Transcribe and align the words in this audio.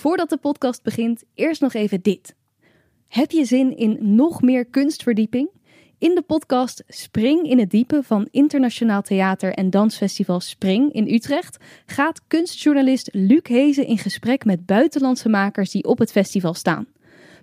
Voordat 0.00 0.28
de 0.28 0.36
podcast 0.36 0.82
begint, 0.82 1.24
eerst 1.34 1.60
nog 1.60 1.72
even 1.72 2.02
dit. 2.02 2.34
Heb 3.08 3.30
je 3.30 3.44
zin 3.44 3.76
in 3.76 3.98
nog 4.00 4.42
meer 4.42 4.64
kunstverdieping? 4.64 5.50
In 5.98 6.14
de 6.14 6.22
podcast 6.22 6.84
Spring 6.88 7.50
in 7.50 7.58
het 7.58 7.70
Diepe 7.70 8.02
van 8.02 8.28
Internationaal 8.30 9.02
Theater 9.02 9.52
en 9.52 9.70
Dansfestival 9.70 10.40
Spring 10.40 10.92
in 10.92 11.14
Utrecht 11.14 11.56
gaat 11.86 12.20
kunstjournalist 12.26 13.08
Luc 13.12 13.42
Hezen 13.42 13.86
in 13.86 13.98
gesprek 13.98 14.44
met 14.44 14.66
buitenlandse 14.66 15.28
makers 15.28 15.70
die 15.70 15.84
op 15.84 15.98
het 15.98 16.12
festival 16.12 16.54
staan. 16.54 16.86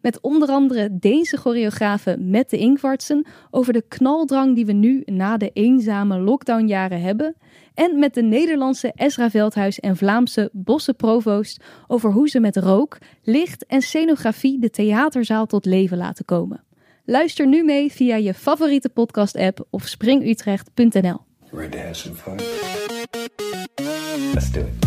Met 0.02 0.22
onder 0.22 0.50
andere 0.50 0.90
Deense 1.00 1.38
choreografe 1.38 2.18
Mette 2.20 2.58
Ingvartsen 2.58 3.26
over 3.52 3.74
de 3.74 3.84
knaldrang 3.88 4.56
die 4.56 4.66
we 4.66 4.74
nu 4.74 5.02
na 5.06 5.38
de 5.38 5.50
eenzame 5.54 6.20
lockdownjaren 6.20 7.02
hebben. 7.02 7.36
En 7.74 8.00
met 8.00 8.14
de 8.14 8.22
Nederlandse 8.22 8.92
Ezra 8.96 9.30
Veldhuis 9.30 9.80
en 9.80 9.98
Vlaamse 9.98 10.50
Bosse 10.54 10.94
Provoost 10.94 11.64
over 11.88 12.12
hoe 12.12 12.30
ze 12.30 12.40
met 12.40 12.58
rook, 12.58 12.98
licht 13.24 13.66
en 13.66 13.82
scenografie 13.82 14.60
de 14.60 14.70
theaterzaal 14.70 15.46
tot 15.46 15.66
leven 15.66 15.98
laten 15.98 16.26
komen. 16.26 16.64
Luister 17.06 17.48
nu 17.48 17.64
mee 17.64 17.92
via 17.92 18.16
je 18.16 18.34
favoriete 18.34 18.90
podcast-app 18.90 19.68
of 19.70 19.88
springutrecht.nl. 19.88 21.26
Ready 21.52 21.70
to 21.70 21.78
have 21.78 21.94
some 21.94 22.16
fun? 22.16 22.36
Let's 24.34 24.52
do 24.52 24.60
it. 24.60 24.87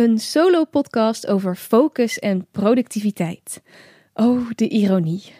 Een 0.00 0.18
solo-podcast 0.18 1.26
over 1.26 1.56
focus 1.56 2.18
en 2.18 2.46
productiviteit. 2.50 3.62
Oh, 4.14 4.50
de 4.54 4.68
ironie. 4.68 5.32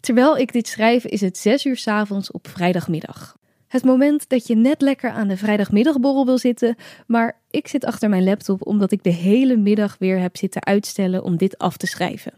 Terwijl 0.00 0.36
ik 0.36 0.52
dit 0.52 0.68
schrijf 0.68 1.04
is 1.04 1.20
het 1.20 1.38
6 1.38 1.64
uur 1.64 1.76
s 1.76 1.86
avonds 1.86 2.30
op 2.30 2.48
vrijdagmiddag. 2.48 3.36
Het 3.66 3.84
moment 3.84 4.28
dat 4.28 4.46
je 4.46 4.56
net 4.56 4.80
lekker 4.80 5.10
aan 5.10 5.28
de 5.28 5.36
vrijdagmiddagborrel 5.36 6.24
wil 6.24 6.38
zitten, 6.38 6.76
maar 7.06 7.40
ik 7.50 7.68
zit 7.68 7.84
achter 7.84 8.08
mijn 8.08 8.24
laptop 8.24 8.66
omdat 8.66 8.92
ik 8.92 9.02
de 9.02 9.10
hele 9.10 9.56
middag 9.56 9.96
weer 9.98 10.18
heb 10.18 10.36
zitten 10.36 10.64
uitstellen 10.64 11.22
om 11.22 11.36
dit 11.36 11.58
af 11.58 11.76
te 11.76 11.86
schrijven. 11.86 12.32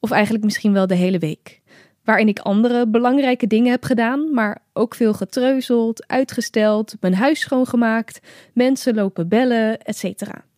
Of 0.00 0.10
eigenlijk 0.10 0.44
misschien 0.44 0.72
wel 0.72 0.86
de 0.86 0.94
hele 0.94 1.18
week. 1.18 1.60
Waarin 2.04 2.28
ik 2.28 2.38
andere 2.38 2.88
belangrijke 2.88 3.46
dingen 3.46 3.70
heb 3.70 3.84
gedaan, 3.84 4.34
maar 4.34 4.62
ook 4.72 4.94
veel 4.94 5.14
getreuzeld, 5.14 6.06
uitgesteld, 6.06 6.94
mijn 7.00 7.14
huis 7.14 7.40
schoongemaakt, 7.40 8.20
mensen 8.52 8.94
lopen 8.94 9.28
bellen, 9.28 9.80
etc. 9.80 10.50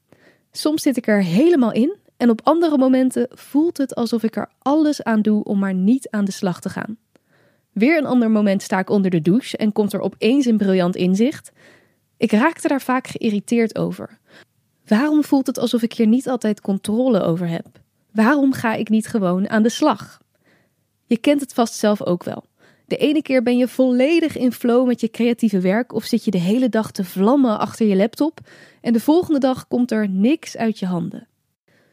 Soms 0.56 0.83
zit 0.83 0.97
ik 0.97 1.06
er 1.06 1.22
helemaal 1.22 1.72
in 1.72 1.97
en 2.16 2.30
op 2.30 2.41
andere 2.44 2.78
momenten 2.78 3.28
voelt 3.30 3.77
het 3.77 3.94
alsof 3.94 4.22
ik 4.22 4.36
er 4.36 4.50
alles 4.58 5.02
aan 5.02 5.22
doe 5.22 5.44
om 5.44 5.58
maar 5.58 5.74
niet 5.74 6.10
aan 6.10 6.24
de 6.24 6.33
slag 6.33 6.60
te 6.60 6.69
gaan. 6.69 6.97
Weer 7.72 7.98
een 7.98 8.06
ander 8.06 8.30
moment 8.30 8.62
sta 8.62 8.78
ik 8.78 8.91
onder 8.91 9.10
de 9.10 9.20
douche 9.20 9.56
en 9.56 9.72
komt 9.72 9.92
er 9.92 10.00
opeens 10.00 10.47
een 10.47 10.56
briljant 10.56 10.97
inzicht. 10.97 11.52
Ik 12.16 12.32
raakte 12.32 12.69
daar 12.69 12.80
vaak 12.80 13.06
geïrriteerd 13.06 13.78
over. 13.78 14.19
Waarom 14.86 15.25
voelt 15.25 15.47
het 15.47 15.58
alsof 15.58 15.82
ik 15.82 15.92
hier 15.92 16.06
niet 16.06 16.28
altijd 16.28 16.60
controle 16.60 17.22
over 17.22 17.48
heb? 17.48 17.66
Waarom 18.12 18.52
ga 18.52 18.75
ik 18.75 18.88
niet 18.88 19.06
gewoon 19.06 19.48
aan 19.48 19.62
de 19.62 19.69
slag? 19.69 20.19
Je 21.06 21.16
kent 21.16 21.41
het 21.41 21.55
vast 21.55 21.75
zelf 21.75 22.02
ook 22.02 22.25
wel. 22.25 22.44
De 22.86 22.96
ene 22.96 23.22
keer 23.22 23.42
ben 23.42 23.56
je 23.56 23.68
volledig 23.68 24.36
in 24.36 24.52
flow 24.52 24.86
met 24.86 25.00
je 25.00 25.10
creatieve 25.10 25.60
werk 25.60 25.92
of 25.92 26.04
zit 26.04 26.24
je 26.24 26.30
de 26.30 26.38
hele 26.38 26.68
dag 26.68 26.91
te 26.91 27.04
vlammen 27.04 27.58
achter 27.58 27.86
je 27.86 27.96
laptop 27.96 28.41
en 28.81 28.92
de 28.92 29.00
volgende 29.00 29.38
dag 29.38 29.69
komt 29.69 29.91
er 29.91 30.09
niks 30.09 30.56
uit 30.56 30.78
je 30.78 30.86
handen. 30.86 31.28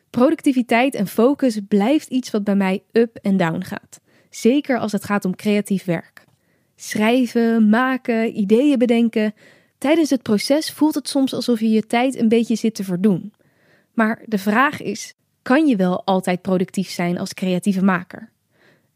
Productiviteit 0.09 0.95
en 0.95 1.07
focus 1.07 1.59
blijft 1.67 2.07
iets 2.07 2.31
wat 2.31 2.43
bij 2.43 2.55
mij 2.55 2.83
up 2.91 3.15
en 3.21 3.37
down 3.37 3.61
gaat. 3.61 3.99
Zeker 4.29 4.79
als 4.79 4.91
het 4.91 5.03
gaat 5.03 5.25
om 5.25 5.35
creatief 5.35 5.85
werk. 5.85 6.25
Schrijven, 6.75 7.69
maken, 7.69 8.39
ideeën 8.39 8.77
bedenken. 8.77 9.33
Tijdens 9.77 10.09
het 10.09 10.21
proces 10.21 10.71
voelt 10.71 10.95
het 10.95 11.09
soms 11.09 11.33
alsof 11.33 11.59
je 11.59 11.69
je 11.69 11.87
tijd 11.87 12.19
een 12.19 12.29
beetje 12.29 12.55
zit 12.55 12.75
te 12.75 12.83
verdoen. 12.83 13.33
Maar 13.93 14.21
de 14.25 14.37
vraag 14.37 14.81
is: 14.81 15.13
kan 15.41 15.67
je 15.67 15.75
wel 15.75 16.05
altijd 16.05 16.41
productief 16.41 16.89
zijn 16.89 17.17
als 17.17 17.33
creatieve 17.33 17.83
maker? 17.83 18.31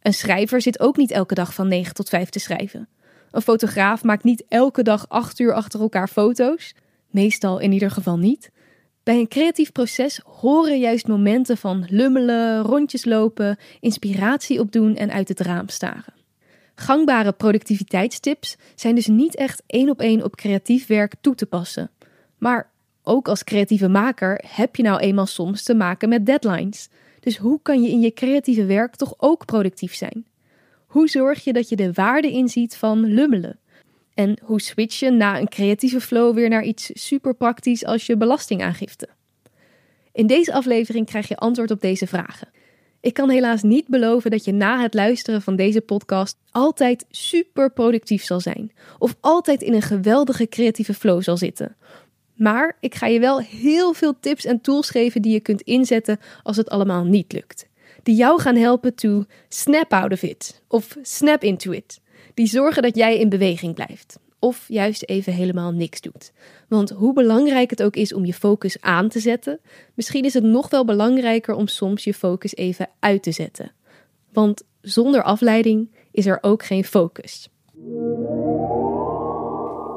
Een 0.05 0.13
schrijver 0.13 0.61
zit 0.61 0.79
ook 0.79 0.97
niet 0.97 1.11
elke 1.11 1.33
dag 1.33 1.53
van 1.53 1.67
9 1.67 1.93
tot 1.93 2.09
5 2.09 2.29
te 2.29 2.39
schrijven. 2.39 2.87
Een 3.31 3.41
fotograaf 3.41 4.03
maakt 4.03 4.23
niet 4.23 4.43
elke 4.47 4.83
dag 4.83 5.09
8 5.09 5.39
uur 5.39 5.53
achter 5.53 5.79
elkaar 5.79 6.07
foto's. 6.07 6.75
Meestal 7.09 7.59
in 7.59 7.71
ieder 7.71 7.91
geval 7.91 8.17
niet. 8.17 8.51
Bij 9.03 9.19
een 9.19 9.27
creatief 9.27 9.71
proces 9.71 10.21
horen 10.23 10.79
juist 10.79 11.07
momenten 11.07 11.57
van 11.57 11.85
lummelen, 11.89 12.61
rondjes 12.61 13.05
lopen, 13.05 13.57
inspiratie 13.79 14.59
opdoen 14.59 14.95
en 14.95 15.11
uit 15.11 15.27
het 15.27 15.39
raam 15.39 15.69
staren. 15.69 16.13
Gangbare 16.75 17.31
productiviteitstips 17.31 18.55
zijn 18.75 18.95
dus 18.95 19.07
niet 19.07 19.35
echt 19.35 19.63
één 19.67 19.89
op 19.89 19.99
één 19.99 20.23
op 20.23 20.35
creatief 20.35 20.87
werk 20.87 21.13
toe 21.21 21.35
te 21.35 21.45
passen. 21.45 21.91
Maar 22.37 22.71
ook 23.03 23.27
als 23.27 23.43
creatieve 23.43 23.87
maker 23.87 24.43
heb 24.47 24.75
je 24.75 24.83
nou 24.83 24.99
eenmaal 24.99 25.25
soms 25.25 25.63
te 25.63 25.75
maken 25.75 26.09
met 26.09 26.25
deadlines. 26.25 26.89
Dus 27.25 27.37
hoe 27.37 27.59
kan 27.61 27.81
je 27.81 27.89
in 27.89 28.01
je 28.01 28.13
creatieve 28.13 28.65
werk 28.65 28.95
toch 28.95 29.13
ook 29.17 29.45
productief 29.45 29.95
zijn? 29.95 30.25
Hoe 30.85 31.07
zorg 31.07 31.43
je 31.43 31.53
dat 31.53 31.69
je 31.69 31.75
de 31.75 31.93
waarde 31.93 32.31
inziet 32.31 32.75
van 32.75 33.05
lummelen? 33.05 33.59
En 34.13 34.37
hoe 34.41 34.61
switch 34.61 34.99
je 34.99 35.11
na 35.11 35.39
een 35.39 35.47
creatieve 35.47 36.01
flow 36.01 36.35
weer 36.35 36.49
naar 36.49 36.63
iets 36.63 36.89
super 36.93 37.35
praktisch 37.35 37.85
als 37.85 38.05
je 38.05 38.17
belastingaangifte? 38.17 39.07
In 40.11 40.27
deze 40.27 40.53
aflevering 40.53 41.05
krijg 41.05 41.27
je 41.27 41.37
antwoord 41.37 41.71
op 41.71 41.81
deze 41.81 42.07
vragen. 42.07 42.47
Ik 43.01 43.13
kan 43.13 43.29
helaas 43.29 43.63
niet 43.63 43.87
beloven 43.87 44.31
dat 44.31 44.45
je 44.45 44.53
na 44.53 44.81
het 44.81 44.93
luisteren 44.93 45.41
van 45.41 45.55
deze 45.55 45.81
podcast 45.81 46.37
altijd 46.51 47.05
super 47.09 47.71
productief 47.71 48.23
zal 48.23 48.39
zijn. 48.39 48.71
Of 48.97 49.15
altijd 49.19 49.61
in 49.61 49.73
een 49.73 49.81
geweldige 49.81 50.47
creatieve 50.47 50.93
flow 50.93 51.21
zal 51.21 51.37
zitten. 51.37 51.75
Maar 52.35 52.77
ik 52.79 52.95
ga 52.95 53.07
je 53.07 53.19
wel 53.19 53.39
heel 53.39 53.93
veel 53.93 54.19
tips 54.19 54.45
en 54.45 54.61
tools 54.61 54.89
geven 54.89 55.21
die 55.21 55.33
je 55.33 55.39
kunt 55.39 55.61
inzetten 55.61 56.19
als 56.43 56.57
het 56.57 56.69
allemaal 56.69 57.03
niet 57.03 57.33
lukt. 57.33 57.67
Die 58.03 58.15
jou 58.15 58.41
gaan 58.41 58.55
helpen 58.55 58.95
to 58.95 59.25
snap 59.49 59.93
out 59.93 60.11
of 60.11 60.23
it 60.23 60.61
of 60.67 60.97
snap 61.01 61.43
into 61.43 61.71
it. 61.71 62.01
Die 62.33 62.47
zorgen 62.47 62.81
dat 62.81 62.95
jij 62.95 63.19
in 63.19 63.29
beweging 63.29 63.73
blijft. 63.73 64.19
Of 64.39 64.65
juist 64.67 65.03
even 65.03 65.33
helemaal 65.33 65.71
niks 65.71 66.01
doet. 66.01 66.31
Want 66.67 66.89
hoe 66.89 67.13
belangrijk 67.13 67.69
het 67.69 67.83
ook 67.83 67.95
is 67.95 68.13
om 68.13 68.25
je 68.25 68.33
focus 68.33 68.81
aan 68.81 69.09
te 69.09 69.19
zetten, 69.19 69.59
misschien 69.93 70.23
is 70.23 70.33
het 70.33 70.43
nog 70.43 70.69
wel 70.69 70.85
belangrijker 70.85 71.55
om 71.55 71.67
soms 71.67 72.03
je 72.03 72.13
focus 72.13 72.55
even 72.55 72.89
uit 72.99 73.23
te 73.23 73.31
zetten. 73.31 73.71
Want 74.33 74.63
zonder 74.81 75.23
afleiding 75.23 75.91
is 76.11 76.25
er 76.25 76.37
ook 76.41 76.65
geen 76.65 76.83
focus. 76.83 77.49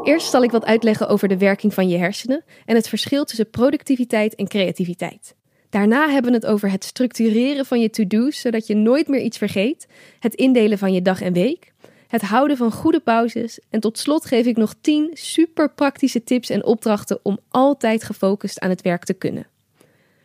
Eerst 0.03 0.31
zal 0.31 0.43
ik 0.43 0.51
wat 0.51 0.65
uitleggen 0.65 1.09
over 1.09 1.29
de 1.29 1.39
werking 1.39 1.75
van 1.75 1.89
je 1.89 1.97
hersenen 1.97 2.45
en 2.65 2.75
het 2.75 2.89
verschil 2.89 3.25
tussen 3.25 3.51
productiviteit 3.51 4.35
en 4.35 4.49
creativiteit. 4.49 5.35
Daarna 5.71 6.09
hebben 6.09 6.31
we 6.31 6.37
het 6.37 6.47
over 6.47 6.71
het 6.71 6.85
structureren 6.85 7.67
van 7.67 7.81
je 7.81 7.91
to-do's, 7.91 8.41
zodat 8.41 8.67
je 8.67 8.75
nooit 8.75 9.09
meer 9.09 9.21
iets 9.21 9.39
vergeet, 9.39 9.87
het 10.19 10.35
indelen 10.35 10.79
van 10.79 10.93
je 10.93 11.03
dag 11.03 11.21
en 11.21 11.33
week, 11.33 11.73
het 12.09 12.23
houden 12.23 12.57
van 12.57 12.73
goede 12.73 13.01
pauzes 13.01 13.61
en 13.71 13.81
tot 13.81 13.99
slot 13.99 14.27
geef 14.27 14.47
ik 14.47 14.57
nog 14.57 14.75
10 14.81 15.11
super 15.13 15.71
praktische 15.71 16.25
tips 16.25 16.51
en 16.51 16.65
opdrachten 16.65 17.19
om 17.23 17.39
altijd 17.49 18.05
gefocust 18.05 18.61
aan 18.61 18.71
het 18.71 18.83
werk 18.83 19.05
te 19.05 19.15
kunnen. 19.15 19.47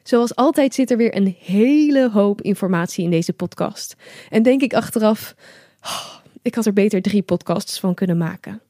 Zoals 0.04 0.36
altijd 0.36 0.74
zit 0.74 0.92
er 0.92 0.98
weer 0.98 1.16
een 1.16 1.36
hele 1.40 2.10
hoop 2.10 2.42
informatie 2.42 3.04
in 3.04 3.10
deze 3.10 3.34
podcast. 3.34 3.96
En 4.30 4.44
denk 4.44 4.62
ik 4.62 4.74
achteraf, 4.74 5.36
oh, 5.81 6.06
ik 6.42 6.56
had 6.56 6.66
er 6.66 6.74
beter 6.74 7.02
drie 7.02 7.22
podcasts 7.22 7.80
van 7.80 7.94
kunnen 7.94 8.18
maken. 8.18 8.62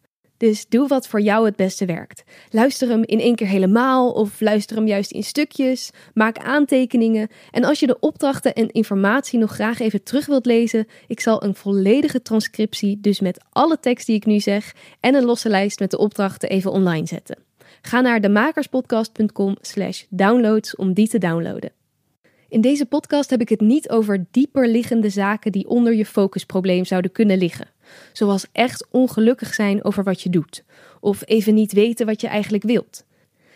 Dus 0.44 0.66
doe 0.70 0.88
wat 0.88 1.08
voor 1.08 1.22
jou 1.22 1.46
het 1.46 1.56
beste 1.56 1.86
werkt. 1.86 2.24
Luister 2.50 2.90
hem 2.90 3.04
in 3.04 3.20
één 3.20 3.36
keer 3.36 3.48
helemaal 3.48 4.12
of 4.12 4.42
luister 4.42 4.76
hem 4.76 4.88
juist 4.88 5.12
in 5.12 5.24
stukjes. 5.24 5.90
Maak 6.14 6.38
aantekeningen. 6.38 7.28
En 7.52 7.64
als 7.64 7.80
je 7.80 7.88
de 7.88 8.00
opdrachten 8.00 8.54
en 8.54 8.72
informatie 8.72 9.40
nog 9.40 9.52
graag 9.52 9.80
even 9.80 10.04
terug 10.04 10.26
wilt 10.26 10.46
lezen, 10.46 10.88
ik 11.08 11.20
zal 11.20 11.44
een 11.44 11.56
volledige 11.56 12.22
transcriptie, 12.22 13.00
dus 13.02 13.20
met 13.20 13.44
alle 13.50 13.80
tekst 13.80 14.06
die 14.06 14.16
ik 14.16 14.26
nu 14.26 14.40
zeg, 14.40 14.76
en 15.00 15.16
een 15.16 15.26
losse 15.26 15.50
lijst 15.50 15.80
met 15.80 15.92
de 15.92 15.98
opdrachten 15.98 16.50
even 16.50 16.72
online 16.72 17.08
zetten. 17.08 17.38
Ga 17.82 18.02
naar 18.02 18.22
demakerspodcast.com/slash 18.22 20.04
downloads 20.10 20.76
om 20.76 20.94
die 20.94 21.08
te 21.08 21.18
downloaden. 21.18 21.72
In 22.54 22.62
deze 22.62 22.86
podcast 22.86 23.30
heb 23.30 23.42
ik 23.42 23.50
het 23.50 23.62
niet 23.62 23.90
over 23.90 24.26
dieper 24.32 24.68
liggende 24.68 25.10
zaken 25.10 25.52
die 25.52 25.68
onder 25.68 25.94
je 25.94 26.06
focusprobleem 26.06 26.86
zouden 26.86 27.12
kunnen 27.12 27.38
liggen. 27.38 27.68
Zoals 28.12 28.46
echt 28.52 28.88
ongelukkig 28.92 29.54
zijn 29.54 29.84
over 29.84 30.04
wat 30.04 30.22
je 30.22 30.30
doet, 30.30 30.64
of 31.00 31.22
even 31.26 31.54
niet 31.54 31.74
weten 31.74 32.06
wat 32.06 32.22
je 32.22 32.28
eigenlijk 32.28 32.64
wilt. 32.64 33.06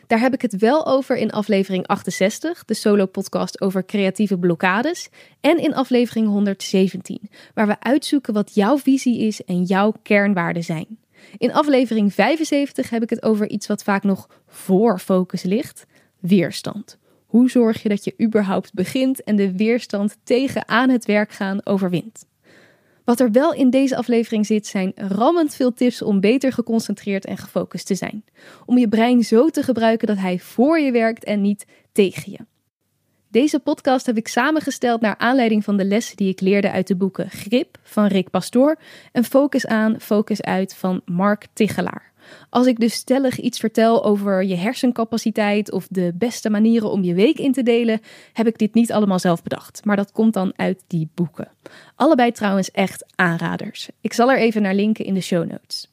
Daar 0.08 0.20
heb 0.20 0.34
ik 0.34 0.42
het 0.42 0.58
wel 0.58 0.88
over 0.88 1.18
in 1.18 1.32
aflevering 1.32 1.88
68, 1.88 2.66
de 2.66 2.74
solo-podcast 2.74 3.62
over 3.62 3.86
creatieve 3.86 4.38
blokkades, 4.38 5.10
en 5.42 5.58
in 5.58 5.76
aflevering 5.76 6.28
117, 6.28 7.30
waar 7.54 7.68
we 7.68 7.80
uitzoeken 7.80 8.34
wat 8.34 8.56
jouw 8.56 8.78
visie 8.78 9.20
is 9.20 9.44
en 9.44 9.64
jouw 9.64 9.94
kernwaarden 10.02 10.64
zijn. 10.64 11.00
In 11.38 11.54
aflevering 11.54 12.14
75 12.14 12.90
heb 12.90 13.04
ik 13.04 13.10
het 13.10 13.24
over 13.24 13.50
iets 13.50 13.68
wat 13.68 13.84
vaak 13.84 14.04
nog 14.04 14.30
voor 14.48 15.00
focus 15.00 15.44
ligt: 15.44 15.86
weerstand. 16.20 16.98
Hoe 17.28 17.50
zorg 17.50 17.84
je 17.84 17.90
dat 17.90 18.04
je 18.04 18.14
überhaupt 18.22 18.74
begint 18.74 19.24
en 19.24 19.36
de 19.36 19.58
weerstand 19.58 20.18
tegen 20.24 20.68
aan 20.68 20.90
het 20.90 21.06
werk 21.06 21.32
gaan 21.32 21.66
overwint? 21.66 22.26
Wat 23.04 23.20
er 23.20 23.32
wel 23.32 23.54
in 23.54 23.70
deze 23.70 23.98
aflevering 23.98 24.46
zit, 24.46 24.68
zijn 24.68 24.92
rammend 24.96 25.56
veel 25.56 25.74
tips 25.74 26.02
om 26.02 26.20
beter 26.20 26.52
geconcentreerd 26.54 27.26
en 27.26 27.38
gefocust 27.38 27.88
te 27.88 27.96
zijn. 27.96 28.24
Om 28.66 28.78
je 28.78 28.88
brein 28.88 29.24
zo 29.24 29.50
te 29.50 29.64
gebruiken 29.64 30.08
dat 30.08 30.18
hij 30.18 30.40
voor 30.40 30.80
je 30.80 30.92
werkt 30.92 31.24
en 31.24 31.42
niet 31.42 31.66
tegen 31.92 32.32
je. 32.32 32.40
Deze 33.30 33.60
podcast 33.60 34.06
heb 34.06 34.18
ik 34.18 34.28
samengesteld 34.28 35.02
naar 35.02 35.18
aanleiding 35.18 35.64
van 35.64 35.78
de 35.78 35.86
lessen 35.86 36.18
die 36.18 36.30
ik 36.30 36.42
leerde 36.42 36.72
uit 36.72 36.88
de 36.88 36.96
boeken 36.96 37.30
Grip 37.30 37.78
van 37.84 38.06
Rick 38.06 38.30
Pastoor 38.30 38.80
en 39.12 39.24
Focus 39.24 39.68
aan, 39.68 40.00
Focus 40.00 40.42
uit 40.42 40.76
van 40.76 41.02
Mark 41.06 41.48
Tichelaar. 41.54 42.12
Als 42.50 42.66
ik 42.68 42.80
dus 42.80 42.94
stellig 42.94 43.40
iets 43.40 43.60
vertel 43.60 44.04
over 44.06 44.44
je 44.44 44.56
hersencapaciteit 44.56 45.72
of 45.72 45.88
de 45.90 46.14
beste 46.16 46.50
manieren 46.50 46.92
om 46.92 47.04
je 47.04 47.14
week 47.14 47.38
in 47.38 47.52
te 47.52 47.64
delen, 47.64 48.02
heb 48.34 48.48
ik 48.48 48.58
dit 48.58 48.74
niet 48.74 48.92
allemaal 48.92 49.20
zelf 49.20 49.44
bedacht. 49.44 49.86
Maar 49.86 49.96
dat 49.96 50.12
komt 50.12 50.34
dan 50.34 50.54
uit 50.56 50.84
die 50.88 51.10
boeken. 51.14 51.52
Allebei 51.96 52.32
trouwens 52.32 52.72
echt 52.72 53.06
aanraders. 53.16 53.90
Ik 54.02 54.14
zal 54.14 54.32
er 54.32 54.38
even 54.38 54.62
naar 54.62 54.76
linken 54.76 55.06
in 55.06 55.14
de 55.14 55.22
show 55.22 55.50
notes. 55.50 55.90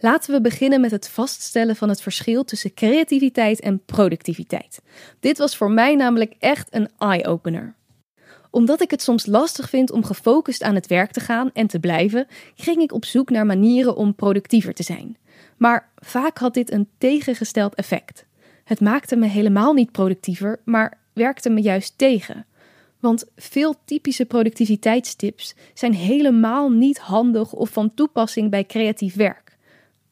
Laten 0.00 0.34
we 0.34 0.40
beginnen 0.40 0.80
met 0.80 0.90
het 0.90 1.08
vaststellen 1.08 1.76
van 1.76 1.88
het 1.88 2.02
verschil 2.02 2.44
tussen 2.44 2.74
creativiteit 2.74 3.60
en 3.60 3.84
productiviteit. 3.84 4.82
Dit 5.20 5.38
was 5.38 5.56
voor 5.56 5.70
mij 5.70 5.94
namelijk 5.94 6.34
echt 6.38 6.74
een 6.74 6.88
eye-opener 6.98 7.74
omdat 8.50 8.80
ik 8.80 8.90
het 8.90 9.02
soms 9.02 9.26
lastig 9.26 9.68
vind 9.68 9.90
om 9.90 10.04
gefocust 10.04 10.62
aan 10.62 10.74
het 10.74 10.86
werk 10.86 11.10
te 11.10 11.20
gaan 11.20 11.50
en 11.52 11.66
te 11.66 11.80
blijven, 11.80 12.26
ging 12.54 12.82
ik 12.82 12.92
op 12.92 13.04
zoek 13.04 13.30
naar 13.30 13.46
manieren 13.46 13.96
om 13.96 14.14
productiever 14.14 14.74
te 14.74 14.82
zijn. 14.82 15.16
Maar 15.56 15.88
vaak 15.96 16.38
had 16.38 16.54
dit 16.54 16.72
een 16.72 16.88
tegengesteld 16.98 17.74
effect. 17.74 18.26
Het 18.64 18.80
maakte 18.80 19.16
me 19.16 19.26
helemaal 19.26 19.72
niet 19.72 19.92
productiever, 19.92 20.60
maar 20.64 20.98
werkte 21.12 21.50
me 21.50 21.60
juist 21.60 21.98
tegen. 21.98 22.46
Want 23.00 23.24
veel 23.36 23.74
typische 23.84 24.24
productiviteitstips 24.24 25.54
zijn 25.74 25.94
helemaal 25.94 26.70
niet 26.70 26.98
handig 26.98 27.52
of 27.52 27.70
van 27.70 27.94
toepassing 27.94 28.50
bij 28.50 28.64
creatief 28.64 29.14
werk. 29.14 29.45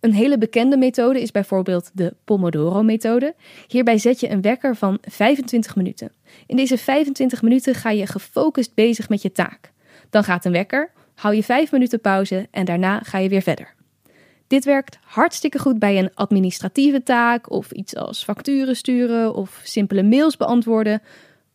Een 0.05 0.15
hele 0.15 0.39
bekende 0.39 0.77
methode 0.77 1.21
is 1.21 1.31
bijvoorbeeld 1.31 1.91
de 1.93 2.15
Pomodoro-methode. 2.25 3.35
Hierbij 3.67 3.99
zet 3.99 4.21
je 4.21 4.31
een 4.31 4.41
wekker 4.41 4.77
van 4.77 4.99
25 5.03 5.77
minuten. 5.77 6.13
In 6.47 6.57
deze 6.57 6.79
25 6.79 7.43
minuten 7.43 7.75
ga 7.75 7.91
je 7.91 8.07
gefocust 8.07 8.75
bezig 8.75 9.09
met 9.09 9.23
je 9.23 9.33
taak. 9.33 9.73
Dan 10.11 10.25
gaat 10.25 10.45
een 10.45 10.53
wekker, 10.53 10.91
hou 11.15 11.35
je 11.35 11.43
5 11.43 11.73
minuten 11.73 12.01
pauze 12.01 12.49
en 12.51 12.65
daarna 12.65 12.99
ga 12.99 13.19
je 13.19 13.29
weer 13.29 13.43
verder. 13.43 13.75
Dit 14.47 14.65
werkt 14.65 14.99
hartstikke 15.03 15.59
goed 15.59 15.79
bij 15.79 15.99
een 15.99 16.15
administratieve 16.15 17.03
taak 17.03 17.51
of 17.51 17.71
iets 17.71 17.97
als 17.97 18.25
facturen 18.25 18.77
sturen 18.77 19.35
of 19.35 19.61
simpele 19.63 20.03
mails 20.03 20.37
beantwoorden. 20.37 21.03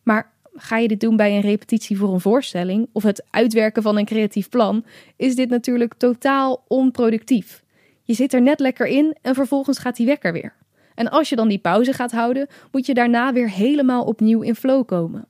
Maar 0.02 0.32
ga 0.54 0.76
je 0.76 0.88
dit 0.88 1.00
doen 1.00 1.16
bij 1.16 1.34
een 1.34 1.40
repetitie 1.40 1.98
voor 1.98 2.12
een 2.12 2.20
voorstelling 2.20 2.88
of 2.92 3.02
het 3.02 3.24
uitwerken 3.30 3.82
van 3.82 3.96
een 3.96 4.04
creatief 4.04 4.48
plan, 4.48 4.84
is 5.16 5.34
dit 5.34 5.48
natuurlijk 5.48 5.94
totaal 5.94 6.64
onproductief. 6.68 7.62
Je 8.10 8.16
zit 8.16 8.32
er 8.32 8.42
net 8.42 8.60
lekker 8.60 8.86
in 8.86 9.16
en 9.22 9.34
vervolgens 9.34 9.78
gaat 9.78 9.96
die 9.96 10.06
wekker 10.06 10.32
weer. 10.32 10.54
En 10.94 11.10
als 11.10 11.28
je 11.28 11.36
dan 11.36 11.48
die 11.48 11.58
pauze 11.58 11.92
gaat 11.92 12.12
houden, 12.12 12.46
moet 12.72 12.86
je 12.86 12.94
daarna 12.94 13.32
weer 13.32 13.50
helemaal 13.50 14.04
opnieuw 14.04 14.40
in 14.40 14.54
flow 14.54 14.86
komen. 14.86 15.28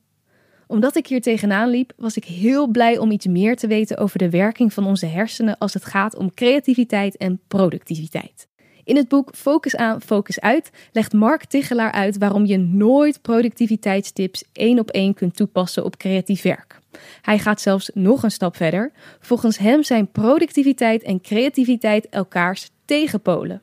Omdat 0.67 0.97
ik 0.97 1.07
hier 1.07 1.21
tegenaan 1.21 1.69
liep, 1.69 1.93
was 1.97 2.17
ik 2.17 2.25
heel 2.25 2.67
blij 2.67 2.99
om 2.99 3.11
iets 3.11 3.27
meer 3.27 3.57
te 3.57 3.67
weten 3.67 3.97
over 3.97 4.19
de 4.19 4.31
werking 4.31 4.73
van 4.73 4.87
onze 4.87 5.07
hersenen 5.07 5.59
als 5.59 5.75
het 5.75 5.85
gaat 5.85 6.17
om 6.17 6.35
creativiteit 6.35 7.17
en 7.17 7.41
productiviteit. 7.49 8.49
In 8.85 8.97
het 8.97 9.09
boek 9.09 9.31
Focus 9.35 9.77
aan, 9.77 10.01
Focus 10.01 10.41
uit 10.41 10.71
legt 10.93 11.13
Mark 11.13 11.45
Tichelaar 11.45 11.93
uit 11.93 12.19
waarom 12.19 12.47
je 12.47 12.59
nooit 12.59 13.23
productiviteitstips 13.23 14.45
één 14.53 14.79
op 14.79 14.91
één 14.91 15.15
kunt 15.15 15.37
toepassen 15.37 15.85
op 15.85 15.97
creatief 15.97 16.43
werk. 16.43 16.79
Hij 17.23 17.39
gaat 17.39 17.61
zelfs 17.61 17.91
nog 17.95 18.23
een 18.23 18.31
stap 18.31 18.57
verder. 18.57 18.93
Volgens 19.21 19.59
hem 19.59 19.83
zijn 19.83 20.11
productiviteit 20.11 21.03
en 21.03 21.21
creativiteit 21.21 22.09
elkaars 22.09 22.71
tegenpolen. 22.85 23.63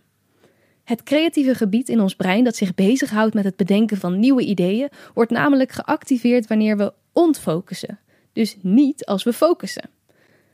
Het 0.84 1.04
creatieve 1.04 1.56
gebied 1.56 1.90
in 1.90 2.02
ons 2.02 2.16
brein 2.16 2.44
dat 2.44 2.56
zich 2.56 2.76
bezighoudt 2.76 3.34
met 3.34 3.44
het 3.44 3.56
bedenken 3.56 3.98
van 3.98 4.20
nieuwe 4.20 4.44
ideeën, 4.44 4.90
wordt 5.14 5.32
namelijk 5.32 5.72
geactiveerd 5.72 6.48
wanneer 6.48 6.78
we 6.78 6.94
ontfocussen. 7.14 8.00
Dus 8.34 8.58
niet 8.62 9.06
als 9.06 9.24
we 9.24 9.34
focussen. 9.34 9.90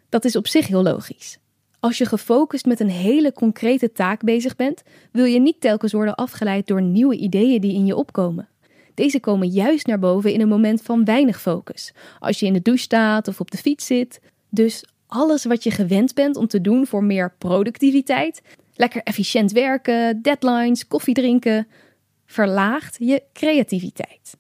Dat 0.09 0.25
is 0.25 0.35
op 0.35 0.47
zich 0.47 0.67
heel 0.67 0.83
logisch. 0.83 1.37
Als 1.83 1.97
je 1.97 2.05
gefocust 2.05 2.65
met 2.65 2.79
een 2.79 2.89
hele 2.89 3.33
concrete 3.33 3.91
taak 3.91 4.23
bezig 4.23 4.55
bent, 4.55 4.83
wil 5.11 5.25
je 5.25 5.39
niet 5.39 5.61
telkens 5.61 5.91
worden 5.91 6.15
afgeleid 6.15 6.67
door 6.67 6.81
nieuwe 6.81 7.15
ideeën 7.15 7.61
die 7.61 7.73
in 7.73 7.85
je 7.85 7.95
opkomen. 7.95 8.47
Deze 8.93 9.19
komen 9.19 9.47
juist 9.47 9.87
naar 9.87 9.99
boven 9.99 10.33
in 10.33 10.41
een 10.41 10.47
moment 10.47 10.81
van 10.81 11.05
weinig 11.05 11.41
focus. 11.41 11.93
Als 12.19 12.39
je 12.39 12.45
in 12.45 12.53
de 12.53 12.61
douche 12.61 12.83
staat 12.83 13.27
of 13.27 13.39
op 13.39 13.51
de 13.51 13.57
fiets 13.57 13.85
zit. 13.85 14.21
Dus 14.49 14.85
alles 15.07 15.45
wat 15.45 15.63
je 15.63 15.71
gewend 15.71 16.13
bent 16.13 16.35
om 16.35 16.47
te 16.47 16.61
doen 16.61 16.87
voor 16.87 17.03
meer 17.03 17.33
productiviteit, 17.37 18.41
lekker 18.75 19.01
efficiënt 19.03 19.51
werken, 19.51 20.21
deadlines, 20.21 20.87
koffie 20.87 21.13
drinken, 21.13 21.67
verlaagt 22.25 22.97
je 22.99 23.23
creativiteit. 23.33 24.37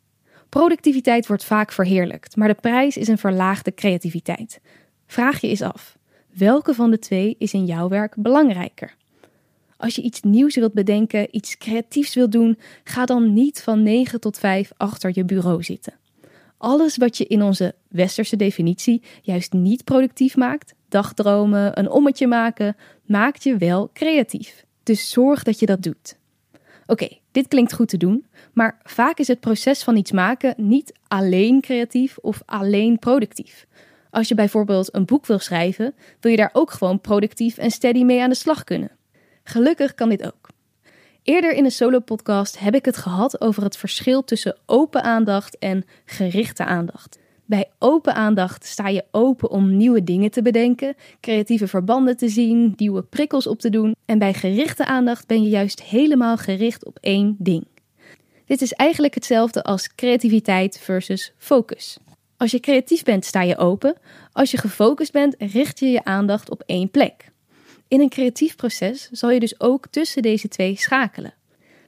Productiviteit 0.49 1.27
wordt 1.27 1.45
vaak 1.45 1.71
verheerlijkt, 1.71 2.35
maar 2.35 2.47
de 2.47 2.53
prijs 2.61 2.97
is 2.97 3.07
een 3.07 3.17
verlaagde 3.17 3.73
creativiteit. 3.73 4.59
Vraag 5.07 5.41
je 5.41 5.47
eens 5.47 5.61
af: 5.61 5.97
welke 6.37 6.73
van 6.73 6.91
de 6.91 6.99
twee 6.99 7.35
is 7.37 7.53
in 7.53 7.65
jouw 7.65 7.87
werk 7.87 8.15
belangrijker? 8.15 8.95
Als 9.77 9.95
je 9.95 10.01
iets 10.01 10.21
nieuws 10.21 10.55
wilt 10.55 10.73
bedenken, 10.73 11.27
iets 11.31 11.57
creatiefs 11.57 12.15
wilt 12.15 12.31
doen, 12.31 12.57
ga 12.83 13.05
dan 13.05 13.33
niet 13.33 13.61
van 13.61 13.83
9 13.83 14.19
tot 14.19 14.37
5 14.37 14.71
achter 14.77 15.11
je 15.13 15.25
bureau 15.25 15.63
zitten. 15.63 15.93
Alles 16.57 16.97
wat 16.97 17.17
je 17.17 17.25
in 17.25 17.41
onze 17.41 17.75
westerse 17.87 18.35
definitie 18.35 19.01
juist 19.21 19.53
niet 19.53 19.83
productief 19.83 20.35
maakt, 20.35 20.73
dagdromen, 20.89 21.79
een 21.79 21.89
ommetje 21.89 22.27
maken, 22.27 22.75
maakt 23.05 23.43
je 23.43 23.57
wel 23.57 23.89
creatief. 23.93 24.65
Dus 24.83 25.09
zorg 25.09 25.43
dat 25.43 25.59
je 25.59 25.65
dat 25.65 25.81
doet. 25.81 26.17
Oké, 26.85 27.07
dit 27.31 27.47
klinkt 27.47 27.73
goed 27.73 27.87
te 27.87 27.97
doen, 27.97 28.25
maar 28.53 28.79
vaak 28.83 29.19
is 29.19 29.27
het 29.27 29.39
proces 29.39 29.83
van 29.83 29.95
iets 29.95 30.11
maken 30.11 30.53
niet 30.57 30.93
alleen 31.07 31.61
creatief 31.61 32.17
of 32.17 32.41
alleen 32.45 32.99
productief. 32.99 33.65
Als 34.13 34.27
je 34.27 34.35
bijvoorbeeld 34.35 34.95
een 34.95 35.05
boek 35.05 35.25
wil 35.25 35.39
schrijven, 35.39 35.93
wil 36.19 36.31
je 36.31 36.37
daar 36.37 36.49
ook 36.53 36.71
gewoon 36.71 37.01
productief 37.01 37.57
en 37.57 37.71
steady 37.71 38.03
mee 38.03 38.21
aan 38.21 38.29
de 38.29 38.35
slag 38.35 38.63
kunnen. 38.63 38.91
Gelukkig 39.43 39.93
kan 39.93 40.09
dit 40.09 40.25
ook. 40.25 40.49
Eerder 41.23 41.53
in 41.53 41.65
een 41.65 41.71
solo-podcast 41.71 42.59
heb 42.59 42.75
ik 42.75 42.85
het 42.85 42.97
gehad 42.97 43.41
over 43.41 43.63
het 43.63 43.77
verschil 43.77 44.23
tussen 44.23 44.57
open 44.65 45.03
aandacht 45.03 45.57
en 45.57 45.85
gerichte 46.05 46.65
aandacht. 46.65 47.19
Bij 47.45 47.69
open 47.79 48.13
aandacht 48.13 48.65
sta 48.65 48.87
je 48.87 49.05
open 49.11 49.49
om 49.49 49.77
nieuwe 49.77 50.03
dingen 50.03 50.31
te 50.31 50.41
bedenken, 50.41 50.95
creatieve 51.19 51.67
verbanden 51.67 52.17
te 52.17 52.29
zien, 52.29 52.73
nieuwe 52.75 53.03
prikkels 53.03 53.47
op 53.47 53.59
te 53.59 53.69
doen. 53.69 53.95
En 54.05 54.19
bij 54.19 54.33
gerichte 54.33 54.85
aandacht 54.85 55.27
ben 55.27 55.43
je 55.43 55.49
juist 55.49 55.83
helemaal 55.83 56.37
gericht 56.37 56.85
op 56.85 56.97
één 57.01 57.35
ding. 57.39 57.67
Dit 58.45 58.61
is 58.61 58.73
eigenlijk 58.73 59.13
hetzelfde 59.13 59.63
als 59.63 59.95
creativiteit 59.95 60.79
versus 60.79 61.33
focus. 61.37 61.97
Als 62.43 62.51
je 62.51 62.59
creatief 62.59 63.03
bent, 63.03 63.25
sta 63.25 63.41
je 63.41 63.57
open. 63.57 63.95
Als 64.31 64.51
je 64.51 64.57
gefocust 64.57 65.11
bent, 65.11 65.35
richt 65.37 65.79
je 65.79 65.89
je 65.89 66.03
aandacht 66.03 66.49
op 66.49 66.63
één 66.65 66.91
plek. 66.91 67.31
In 67.87 68.01
een 68.01 68.09
creatief 68.09 68.55
proces 68.55 69.09
zal 69.11 69.29
je 69.31 69.39
dus 69.39 69.59
ook 69.59 69.87
tussen 69.87 70.21
deze 70.21 70.47
twee 70.47 70.77
schakelen. 70.77 71.33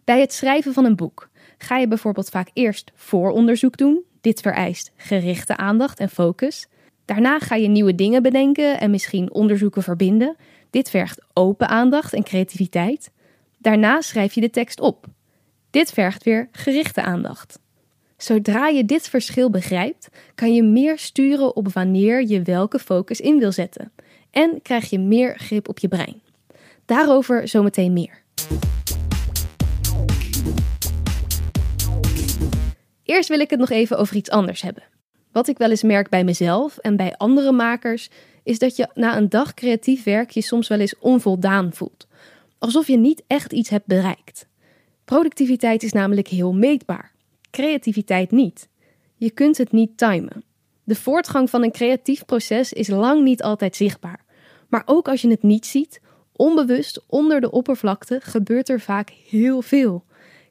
Bij 0.03 0.19
het 0.19 0.33
schrijven 0.33 0.73
van 0.73 0.85
een 0.85 0.95
boek 0.95 1.29
ga 1.57 1.77
je 1.77 1.87
bijvoorbeeld 1.87 2.29
vaak 2.29 2.49
eerst 2.53 2.91
vooronderzoek 2.95 3.77
doen. 3.77 4.03
Dit 4.21 4.41
vereist 4.41 4.91
gerichte 4.95 5.57
aandacht 5.57 5.99
en 5.99 6.09
focus. 6.09 6.67
Daarna 7.05 7.39
ga 7.39 7.55
je 7.55 7.67
nieuwe 7.67 7.95
dingen 7.95 8.21
bedenken 8.21 8.79
en 8.79 8.91
misschien 8.91 9.33
onderzoeken 9.33 9.83
verbinden. 9.83 10.35
Dit 10.69 10.89
vergt 10.89 11.25
open 11.33 11.67
aandacht 11.67 12.13
en 12.13 12.23
creativiteit. 12.23 13.11
Daarna 13.57 14.01
schrijf 14.01 14.33
je 14.33 14.41
de 14.41 14.49
tekst 14.49 14.79
op. 14.79 15.05
Dit 15.69 15.91
vergt 15.91 16.23
weer 16.23 16.49
gerichte 16.51 17.01
aandacht. 17.01 17.59
Zodra 18.25 18.67
je 18.67 18.85
dit 18.85 19.09
verschil 19.09 19.49
begrijpt, 19.49 20.09
kan 20.35 20.53
je 20.53 20.63
meer 20.63 20.99
sturen 20.99 21.55
op 21.55 21.73
wanneer 21.73 22.27
je 22.27 22.41
welke 22.41 22.79
focus 22.79 23.21
in 23.21 23.39
wil 23.39 23.51
zetten 23.51 23.91
en 24.31 24.61
krijg 24.61 24.89
je 24.89 24.99
meer 24.99 25.39
grip 25.39 25.69
op 25.69 25.79
je 25.79 25.87
brein. 25.87 26.21
Daarover 26.85 27.47
zometeen 27.47 27.93
meer. 27.93 28.23
Eerst 33.03 33.29
wil 33.29 33.39
ik 33.39 33.49
het 33.49 33.59
nog 33.59 33.69
even 33.69 33.97
over 33.97 34.15
iets 34.15 34.29
anders 34.29 34.61
hebben. 34.61 34.83
Wat 35.31 35.47
ik 35.47 35.57
wel 35.57 35.69
eens 35.69 35.83
merk 35.83 36.09
bij 36.09 36.23
mezelf 36.23 36.77
en 36.77 36.95
bij 36.95 37.13
andere 37.17 37.51
makers, 37.51 38.09
is 38.43 38.59
dat 38.59 38.75
je 38.75 38.87
na 38.93 39.17
een 39.17 39.29
dag 39.29 39.53
creatief 39.53 40.03
werk 40.03 40.29
je 40.29 40.41
soms 40.41 40.67
wel 40.67 40.79
eens 40.79 40.99
onvoldaan 40.99 41.73
voelt. 41.73 42.07
Alsof 42.57 42.87
je 42.87 42.97
niet 42.97 43.23
echt 43.27 43.53
iets 43.53 43.69
hebt 43.69 43.85
bereikt. 43.85 44.47
Productiviteit 45.03 45.83
is 45.83 45.91
namelijk 45.91 46.27
heel 46.27 46.53
meetbaar, 46.53 47.14
creativiteit 47.55 48.31
niet. 48.31 48.69
Je 49.15 49.31
kunt 49.31 49.57
het 49.57 49.71
niet 49.71 49.97
timen. 49.97 50.43
De 50.83 50.95
voortgang 50.95 51.49
van 51.49 51.63
een 51.63 51.71
creatief 51.71 52.25
proces 52.25 52.73
is 52.73 52.87
lang 52.87 53.23
niet 53.23 53.43
altijd 53.43 53.75
zichtbaar. 53.75 54.25
Maar 54.69 54.83
ook 54.85 55.07
als 55.07 55.21
je 55.21 55.29
het 55.29 55.43
niet 55.43 55.65
ziet, 55.65 56.01
onbewust 56.31 57.03
onder 57.07 57.41
de 57.41 57.51
oppervlakte 57.51 58.19
gebeurt 58.21 58.69
er 58.69 58.79
vaak 58.79 59.09
heel 59.29 59.61
veel. 59.61 60.03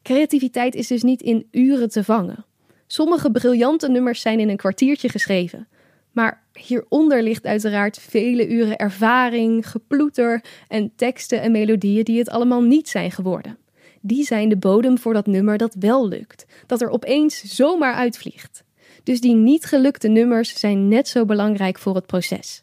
Creativiteit 0.02 0.74
is 0.74 0.86
dus 0.86 1.02
niet 1.02 1.22
in 1.22 1.48
uren 1.50 1.88
te 1.88 2.04
vangen. 2.04 2.44
Sommige 2.86 3.30
briljante 3.30 3.88
nummers 3.88 4.20
zijn 4.20 4.40
in 4.40 4.48
een 4.48 4.56
kwartiertje 4.56 5.08
geschreven. 5.08 5.68
Maar 6.12 6.42
hieronder 6.52 7.22
ligt 7.22 7.44
uiteraard 7.44 7.98
vele 7.98 8.48
uren 8.48 8.76
ervaring, 8.76 9.70
geploeter 9.70 10.44
en 10.68 10.92
teksten 10.96 11.40
en 11.40 11.52
melodieën 11.52 12.04
die 12.04 12.18
het 12.18 12.28
allemaal 12.28 12.62
niet 12.62 12.88
zijn 12.88 13.10
geworden. 13.10 13.58
Die 14.06 14.24
zijn 14.24 14.48
de 14.48 14.56
bodem 14.56 14.98
voor 14.98 15.12
dat 15.14 15.26
nummer 15.26 15.58
dat 15.58 15.76
wel 15.78 16.08
lukt, 16.08 16.46
dat 16.66 16.80
er 16.80 16.88
opeens 16.88 17.42
zomaar 17.42 17.94
uitvliegt. 17.94 18.64
Dus 19.02 19.20
die 19.20 19.34
niet 19.34 19.64
gelukte 19.64 20.08
nummers 20.08 20.58
zijn 20.58 20.88
net 20.88 21.08
zo 21.08 21.24
belangrijk 21.24 21.78
voor 21.78 21.94
het 21.94 22.06
proces. 22.06 22.62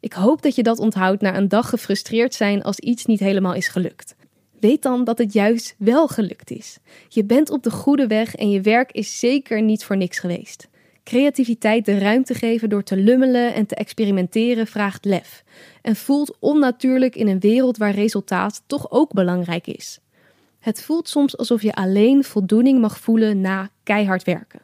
Ik 0.00 0.12
hoop 0.12 0.42
dat 0.42 0.54
je 0.54 0.62
dat 0.62 0.78
onthoudt 0.78 1.22
na 1.22 1.36
een 1.36 1.48
dag 1.48 1.68
gefrustreerd 1.68 2.34
zijn 2.34 2.62
als 2.62 2.78
iets 2.78 3.06
niet 3.06 3.20
helemaal 3.20 3.54
is 3.54 3.68
gelukt. 3.68 4.14
Weet 4.60 4.82
dan 4.82 5.04
dat 5.04 5.18
het 5.18 5.32
juist 5.32 5.74
wel 5.78 6.08
gelukt 6.08 6.50
is. 6.50 6.78
Je 7.08 7.24
bent 7.24 7.50
op 7.50 7.62
de 7.62 7.70
goede 7.70 8.06
weg 8.06 8.34
en 8.34 8.50
je 8.50 8.60
werk 8.60 8.92
is 8.92 9.18
zeker 9.18 9.62
niet 9.62 9.84
voor 9.84 9.96
niks 9.96 10.18
geweest. 10.18 10.68
Creativiteit 11.04 11.84
de 11.84 11.98
ruimte 11.98 12.34
geven 12.34 12.68
door 12.68 12.82
te 12.82 12.96
lummelen 12.96 13.54
en 13.54 13.66
te 13.66 13.74
experimenteren 13.74 14.66
vraagt 14.66 15.04
lef 15.04 15.44
en 15.82 15.96
voelt 15.96 16.36
onnatuurlijk 16.38 17.16
in 17.16 17.28
een 17.28 17.40
wereld 17.40 17.76
waar 17.76 17.94
resultaat 17.94 18.62
toch 18.66 18.90
ook 18.90 19.12
belangrijk 19.12 19.66
is. 19.66 20.00
Het 20.62 20.82
voelt 20.82 21.08
soms 21.08 21.36
alsof 21.36 21.62
je 21.62 21.74
alleen 21.74 22.24
voldoening 22.24 22.80
mag 22.80 22.98
voelen 22.98 23.40
na 23.40 23.70
keihard 23.82 24.24
werken. 24.24 24.60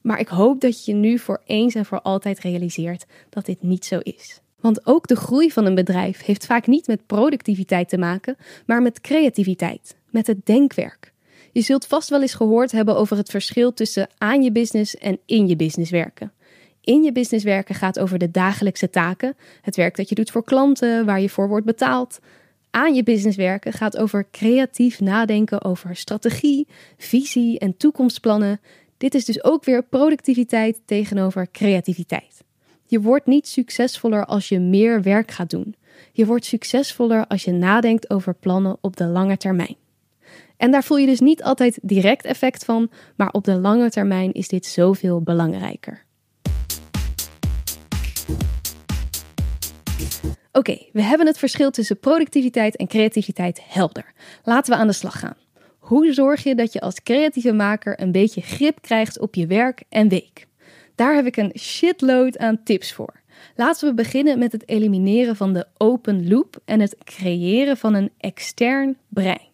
Maar 0.00 0.18
ik 0.18 0.28
hoop 0.28 0.60
dat 0.60 0.84
je 0.84 0.92
nu 0.92 1.18
voor 1.18 1.40
eens 1.44 1.74
en 1.74 1.84
voor 1.84 2.00
altijd 2.00 2.38
realiseert 2.38 3.04
dat 3.30 3.46
dit 3.46 3.62
niet 3.62 3.84
zo 3.84 3.98
is. 4.02 4.40
Want 4.60 4.86
ook 4.86 5.06
de 5.06 5.16
groei 5.16 5.50
van 5.50 5.64
een 5.64 5.74
bedrijf 5.74 6.24
heeft 6.24 6.46
vaak 6.46 6.66
niet 6.66 6.86
met 6.86 7.06
productiviteit 7.06 7.88
te 7.88 7.98
maken, 7.98 8.36
maar 8.66 8.82
met 8.82 9.00
creativiteit, 9.00 9.96
met 10.10 10.26
het 10.26 10.46
denkwerk. 10.46 11.12
Je 11.52 11.60
zult 11.60 11.86
vast 11.86 12.08
wel 12.08 12.22
eens 12.22 12.34
gehoord 12.34 12.72
hebben 12.72 12.96
over 12.96 13.16
het 13.16 13.30
verschil 13.30 13.72
tussen 13.72 14.08
aan 14.18 14.42
je 14.42 14.52
business 14.52 14.96
en 14.96 15.18
in 15.26 15.48
je 15.48 15.56
business 15.56 15.90
werken. 15.90 16.32
In 16.80 17.02
je 17.02 17.12
business 17.12 17.44
werken 17.44 17.74
gaat 17.74 17.98
over 17.98 18.18
de 18.18 18.30
dagelijkse 18.30 18.90
taken, 18.90 19.36
het 19.62 19.76
werk 19.76 19.96
dat 19.96 20.08
je 20.08 20.14
doet 20.14 20.30
voor 20.30 20.44
klanten, 20.44 21.06
waar 21.06 21.20
je 21.20 21.28
voor 21.28 21.48
wordt 21.48 21.66
betaald. 21.66 22.20
Aan 22.74 22.94
je 22.94 23.02
business 23.02 23.36
werken 23.36 23.72
gaat 23.72 23.96
over 23.96 24.26
creatief 24.30 25.00
nadenken 25.00 25.64
over 25.64 25.96
strategie, 25.96 26.66
visie 26.96 27.58
en 27.58 27.76
toekomstplannen. 27.76 28.60
Dit 28.96 29.14
is 29.14 29.24
dus 29.24 29.44
ook 29.44 29.64
weer 29.64 29.82
productiviteit 29.82 30.80
tegenover 30.84 31.50
creativiteit. 31.50 32.44
Je 32.86 33.00
wordt 33.00 33.26
niet 33.26 33.48
succesvoller 33.48 34.26
als 34.26 34.48
je 34.48 34.60
meer 34.60 35.02
werk 35.02 35.30
gaat 35.30 35.50
doen. 35.50 35.74
Je 36.12 36.26
wordt 36.26 36.44
succesvoller 36.44 37.26
als 37.26 37.44
je 37.44 37.52
nadenkt 37.52 38.10
over 38.10 38.34
plannen 38.34 38.76
op 38.80 38.96
de 38.96 39.06
lange 39.06 39.36
termijn. 39.36 39.76
En 40.56 40.70
daar 40.70 40.84
voel 40.84 40.96
je 40.96 41.06
dus 41.06 41.20
niet 41.20 41.42
altijd 41.42 41.78
direct 41.82 42.24
effect 42.24 42.64
van, 42.64 42.90
maar 43.16 43.30
op 43.30 43.44
de 43.44 43.58
lange 43.58 43.90
termijn 43.90 44.32
is 44.32 44.48
dit 44.48 44.66
zoveel 44.66 45.20
belangrijker. 45.22 46.04
Oké, 50.56 50.78
we 50.92 51.02
hebben 51.02 51.26
het 51.26 51.38
verschil 51.38 51.70
tussen 51.70 51.98
productiviteit 51.98 52.76
en 52.76 52.86
creativiteit 52.86 53.60
helder. 53.64 54.12
Laten 54.44 54.72
we 54.72 54.78
aan 54.78 54.86
de 54.86 54.92
slag 54.92 55.18
gaan. 55.18 55.36
Hoe 55.78 56.12
zorg 56.12 56.42
je 56.42 56.54
dat 56.54 56.72
je 56.72 56.80
als 56.80 57.02
creatieve 57.02 57.52
maker 57.52 58.00
een 58.00 58.12
beetje 58.12 58.40
grip 58.40 58.80
krijgt 58.80 59.18
op 59.18 59.34
je 59.34 59.46
werk 59.46 59.82
en 59.88 60.08
week? 60.08 60.46
Daar 60.94 61.14
heb 61.14 61.26
ik 61.26 61.36
een 61.36 61.52
shitload 61.58 62.38
aan 62.38 62.62
tips 62.62 62.92
voor. 62.92 63.20
Laten 63.56 63.88
we 63.88 63.94
beginnen 63.94 64.38
met 64.38 64.52
het 64.52 64.68
elimineren 64.68 65.36
van 65.36 65.52
de 65.52 65.66
open 65.76 66.28
loop 66.28 66.60
en 66.64 66.80
het 66.80 66.96
creëren 67.04 67.76
van 67.76 67.94
een 67.94 68.10
extern 68.18 68.96
brein. 69.08 69.48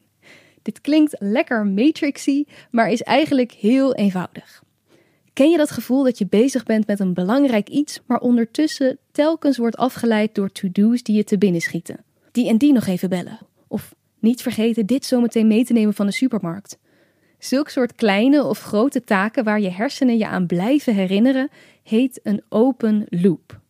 Dit 0.63 0.81
klinkt 0.81 1.17
lekker 1.19 1.67
matrixy, 1.67 2.45
maar 2.71 2.91
is 2.91 3.03
eigenlijk 3.03 3.53
heel 3.53 3.95
eenvoudig. 3.95 4.63
Ken 5.41 5.51
je 5.51 5.57
dat 5.57 5.71
gevoel 5.71 6.05
dat 6.05 6.19
je 6.19 6.27
bezig 6.27 6.65
bent 6.65 6.87
met 6.87 7.01
een 7.01 7.15
belangrijk 7.15 7.69
iets, 7.69 8.01
maar 8.07 8.21
ondertussen 8.21 8.99
telkens 9.13 9.57
wordt 9.57 9.77
afgeleid 9.77 10.35
door 10.35 10.53
to-do's 10.53 11.03
die 11.03 11.17
je 11.17 11.25
te 11.25 11.39
binnen 11.39 11.61
schieten? 11.61 12.05
Die 12.33 12.49
en 12.49 12.57
die 12.59 12.73
nog 12.73 12.87
even 12.87 13.09
bellen. 13.09 13.39
Of 13.69 13.95
niet 14.19 14.43
vergeten 14.43 14.87
dit 14.87 15.05
zometeen 15.05 15.47
mee 15.47 15.65
te 15.65 15.73
nemen 15.73 15.95
van 15.95 16.07
de 16.07 16.13
supermarkt. 16.13 16.79
Zulk 17.39 17.69
soort 17.69 17.95
kleine 17.95 18.45
of 18.45 18.61
grote 18.61 19.01
taken 19.01 19.45
waar 19.45 19.61
je 19.61 19.71
hersenen 19.71 20.19
je 20.19 20.27
aan 20.27 20.47
blijven 20.47 20.95
herinneren, 20.95 21.49
heet 21.83 22.21
een 22.23 22.43
open 22.49 23.07
loop. 23.09 23.61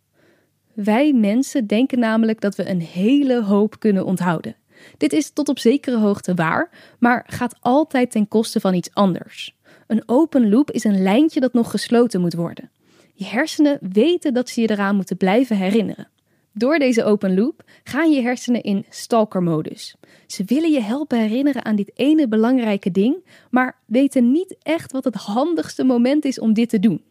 Wij 0.73 1.13
mensen 1.13 1.67
denken 1.67 1.99
namelijk 1.99 2.41
dat 2.41 2.55
we 2.55 2.69
een 2.69 2.83
hele 2.83 3.43
hoop 3.43 3.79
kunnen 3.79 4.05
onthouden. 4.05 4.57
Dit 4.97 5.13
is 5.13 5.31
tot 5.31 5.49
op 5.49 5.59
zekere 5.59 5.99
hoogte 5.99 6.35
waar, 6.35 6.71
maar 6.99 7.25
gaat 7.27 7.57
altijd 7.61 8.11
ten 8.11 8.29
koste 8.29 8.61
van 8.61 8.75
iets 8.75 8.91
anders. 8.93 9.59
Een 9.91 10.03
open 10.07 10.49
loop 10.49 10.71
is 10.71 10.85
een 10.85 11.03
lijntje 11.03 11.41
dat 11.41 11.53
nog 11.53 11.71
gesloten 11.71 12.21
moet 12.21 12.35
worden. 12.35 12.71
Je 13.15 13.25
hersenen 13.25 13.79
weten 13.93 14.35
dat 14.35 14.49
ze 14.49 14.61
je 14.61 14.71
eraan 14.71 14.97
moeten 14.97 15.17
blijven 15.17 15.57
herinneren. 15.57 16.09
Door 16.53 16.79
deze 16.79 17.05
open 17.05 17.35
loop 17.35 17.63
gaan 17.85 18.11
je 18.11 18.23
hersenen 18.23 18.63
in 18.63 18.87
stalkermodus. 18.89 19.97
Ze 20.27 20.45
willen 20.45 20.71
je 20.71 20.81
helpen 20.81 21.19
herinneren 21.19 21.65
aan 21.65 21.77
dit 21.77 21.91
ene 21.95 22.29
belangrijke 22.29 22.91
ding, 22.91 23.25
maar 23.51 23.77
weten 23.87 24.33
niet 24.33 24.57
echt 24.63 24.93
wat 24.93 25.05
het 25.05 25.15
handigste 25.15 25.85
moment 25.85 26.25
is 26.25 26.41
om 26.41 26.53
dit 26.53 26.69
te 26.69 26.81
doen. 26.81 27.03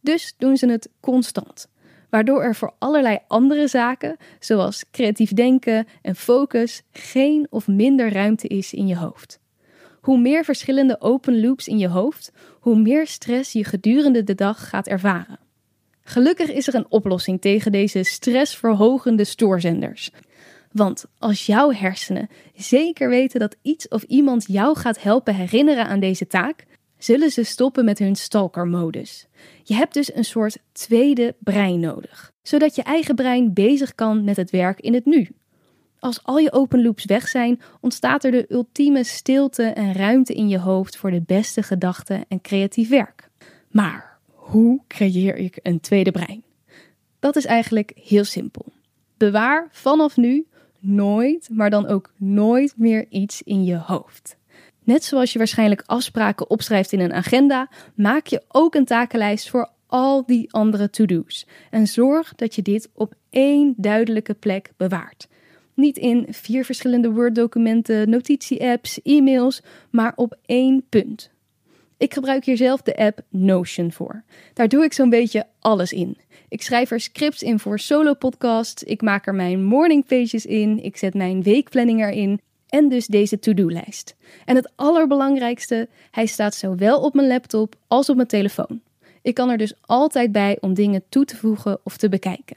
Dus 0.00 0.34
doen 0.38 0.56
ze 0.56 0.70
het 0.70 0.90
constant 1.00 1.68
waardoor 2.10 2.42
er 2.42 2.54
voor 2.54 2.74
allerlei 2.78 3.18
andere 3.26 3.66
zaken, 3.66 4.16
zoals 4.38 4.84
creatief 4.90 5.32
denken 5.32 5.86
en 6.02 6.16
focus, 6.16 6.82
geen 6.92 7.46
of 7.50 7.66
minder 7.66 8.12
ruimte 8.12 8.48
is 8.48 8.72
in 8.72 8.86
je 8.86 8.96
hoofd. 8.96 9.40
Hoe 10.00 10.18
meer 10.18 10.44
verschillende 10.44 11.00
open 11.00 11.40
loops 11.40 11.68
in 11.68 11.78
je 11.78 11.88
hoofd, 11.88 12.32
hoe 12.60 12.78
meer 12.78 13.06
stress 13.06 13.52
je 13.52 13.64
gedurende 13.64 14.24
de 14.24 14.34
dag 14.34 14.68
gaat 14.68 14.86
ervaren. 14.86 15.38
Gelukkig 16.02 16.50
is 16.50 16.66
er 16.66 16.74
een 16.74 16.90
oplossing 16.90 17.40
tegen 17.40 17.72
deze 17.72 18.02
stressverhogende 18.02 19.24
stoorzenders. 19.24 20.10
Want 20.72 21.04
als 21.18 21.46
jouw 21.46 21.72
hersenen 21.72 22.28
zeker 22.54 23.08
weten 23.08 23.40
dat 23.40 23.56
iets 23.62 23.88
of 23.88 24.02
iemand 24.02 24.44
jou 24.46 24.76
gaat 24.76 25.02
helpen 25.02 25.34
herinneren 25.34 25.86
aan 25.86 26.00
deze 26.00 26.26
taak, 26.26 26.66
zullen 26.98 27.30
ze 27.30 27.42
stoppen 27.42 27.84
met 27.84 27.98
hun 27.98 28.16
stalker-modus. 28.16 29.26
Je 29.62 29.74
hebt 29.74 29.94
dus 29.94 30.14
een 30.14 30.24
soort 30.24 30.58
tweede 30.72 31.34
brein 31.38 31.80
nodig, 31.80 32.32
zodat 32.42 32.74
je 32.74 32.82
eigen 32.82 33.14
brein 33.14 33.52
bezig 33.52 33.94
kan 33.94 34.24
met 34.24 34.36
het 34.36 34.50
werk 34.50 34.80
in 34.80 34.94
het 34.94 35.04
nu. 35.04 35.28
Als 35.98 36.22
al 36.22 36.38
je 36.38 36.52
open 36.52 36.82
loops 36.82 37.04
weg 37.04 37.28
zijn, 37.28 37.60
ontstaat 37.80 38.24
er 38.24 38.30
de 38.30 38.46
ultieme 38.48 39.04
stilte 39.04 39.62
en 39.62 39.92
ruimte 39.92 40.34
in 40.34 40.48
je 40.48 40.58
hoofd 40.58 40.96
voor 40.96 41.10
de 41.10 41.22
beste 41.26 41.62
gedachten 41.62 42.24
en 42.28 42.40
creatief 42.40 42.88
werk. 42.88 43.28
Maar 43.70 44.18
hoe 44.32 44.80
creëer 44.88 45.36
ik 45.36 45.58
een 45.62 45.80
tweede 45.80 46.10
brein? 46.10 46.42
Dat 47.18 47.36
is 47.36 47.44
eigenlijk 47.44 47.92
heel 47.94 48.24
simpel. 48.24 48.64
Bewaar 49.16 49.68
vanaf 49.70 50.16
nu 50.16 50.46
nooit, 50.78 51.48
maar 51.52 51.70
dan 51.70 51.86
ook 51.86 52.12
nooit 52.16 52.74
meer 52.76 53.06
iets 53.08 53.42
in 53.42 53.64
je 53.64 53.76
hoofd. 53.76 54.36
Net 54.84 55.04
zoals 55.04 55.32
je 55.32 55.38
waarschijnlijk 55.38 55.82
afspraken 55.86 56.50
opschrijft 56.50 56.92
in 56.92 57.00
een 57.00 57.12
agenda, 57.12 57.68
maak 57.94 58.26
je 58.26 58.42
ook 58.48 58.74
een 58.74 58.84
takenlijst 58.84 59.50
voor 59.50 59.70
al 59.86 60.26
die 60.26 60.52
andere 60.52 60.90
to-do's. 60.90 61.46
En 61.70 61.86
zorg 61.86 62.34
dat 62.34 62.54
je 62.54 62.62
dit 62.62 62.88
op 62.94 63.14
één 63.30 63.74
duidelijke 63.76 64.34
plek 64.34 64.72
bewaart. 64.76 65.28
Niet 65.78 65.98
in 65.98 66.26
vier 66.30 66.64
verschillende 66.64 67.10
Word-documenten, 67.10 68.10
notitie-apps, 68.10 69.02
e-mails, 69.02 69.62
maar 69.90 70.12
op 70.16 70.36
één 70.46 70.84
punt. 70.88 71.30
Ik 71.96 72.14
gebruik 72.14 72.44
hier 72.44 72.56
zelf 72.56 72.82
de 72.82 72.96
app 72.96 73.20
Notion 73.28 73.92
voor. 73.92 74.22
Daar 74.54 74.68
doe 74.68 74.84
ik 74.84 74.92
zo'n 74.92 75.10
beetje 75.10 75.46
alles 75.58 75.92
in. 75.92 76.16
Ik 76.48 76.62
schrijf 76.62 76.90
er 76.90 77.00
scripts 77.00 77.42
in 77.42 77.58
voor 77.58 77.78
solo-podcasts, 77.78 78.82
ik 78.82 79.02
maak 79.02 79.26
er 79.26 79.34
mijn 79.34 79.64
morning 79.64 80.06
pages 80.06 80.46
in, 80.46 80.84
ik 80.84 80.96
zet 80.96 81.14
mijn 81.14 81.42
weekplanning 81.42 82.00
erin 82.00 82.40
en 82.68 82.88
dus 82.88 83.06
deze 83.06 83.38
to-do-lijst. 83.38 84.16
En 84.44 84.56
het 84.56 84.72
allerbelangrijkste, 84.76 85.88
hij 86.10 86.26
staat 86.26 86.54
zowel 86.54 87.00
op 87.00 87.14
mijn 87.14 87.28
laptop 87.28 87.74
als 87.86 88.08
op 88.08 88.16
mijn 88.16 88.28
telefoon. 88.28 88.80
Ik 89.22 89.34
kan 89.34 89.50
er 89.50 89.58
dus 89.58 89.74
altijd 89.80 90.32
bij 90.32 90.56
om 90.60 90.74
dingen 90.74 91.02
toe 91.08 91.24
te 91.24 91.36
voegen 91.36 91.78
of 91.82 91.96
te 91.96 92.08
bekijken. 92.08 92.56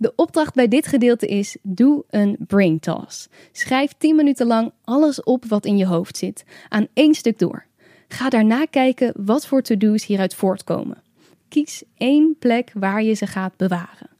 De 0.00 0.12
opdracht 0.16 0.54
bij 0.54 0.68
dit 0.68 0.86
gedeelte 0.86 1.26
is: 1.26 1.56
doe 1.62 2.04
een 2.10 2.36
brain 2.46 2.78
toss. 2.78 3.28
Schrijf 3.52 3.92
10 3.98 4.16
minuten 4.16 4.46
lang 4.46 4.72
alles 4.84 5.22
op 5.22 5.44
wat 5.44 5.64
in 5.64 5.76
je 5.76 5.86
hoofd 5.86 6.16
zit, 6.16 6.44
aan 6.68 6.86
één 6.92 7.14
stuk 7.14 7.38
door. 7.38 7.66
Ga 8.08 8.28
daarna 8.28 8.64
kijken 8.64 9.12
wat 9.16 9.46
voor 9.46 9.62
to-do's 9.62 10.06
hieruit 10.06 10.34
voortkomen. 10.34 11.02
Kies 11.48 11.82
één 11.96 12.36
plek 12.38 12.70
waar 12.74 13.02
je 13.02 13.14
ze 13.14 13.26
gaat 13.26 13.56
bewaren. 13.56 14.10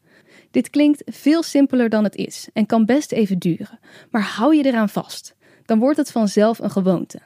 Dit 0.51 0.71
klinkt 0.71 1.03
veel 1.07 1.43
simpeler 1.43 1.89
dan 1.89 2.05
het 2.05 2.17
is 2.17 2.49
en 2.53 2.67
kan 2.67 2.85
best 2.85 3.13
even 3.13 3.39
duren, 3.39 3.79
maar 4.11 4.23
hou 4.23 4.57
je 4.57 4.65
eraan 4.65 4.89
vast. 4.89 5.35
Dan 5.65 5.79
wordt 5.79 5.97
het 5.97 6.11
vanzelf 6.11 6.59
een 6.59 6.71
gewoonte. 6.71 7.21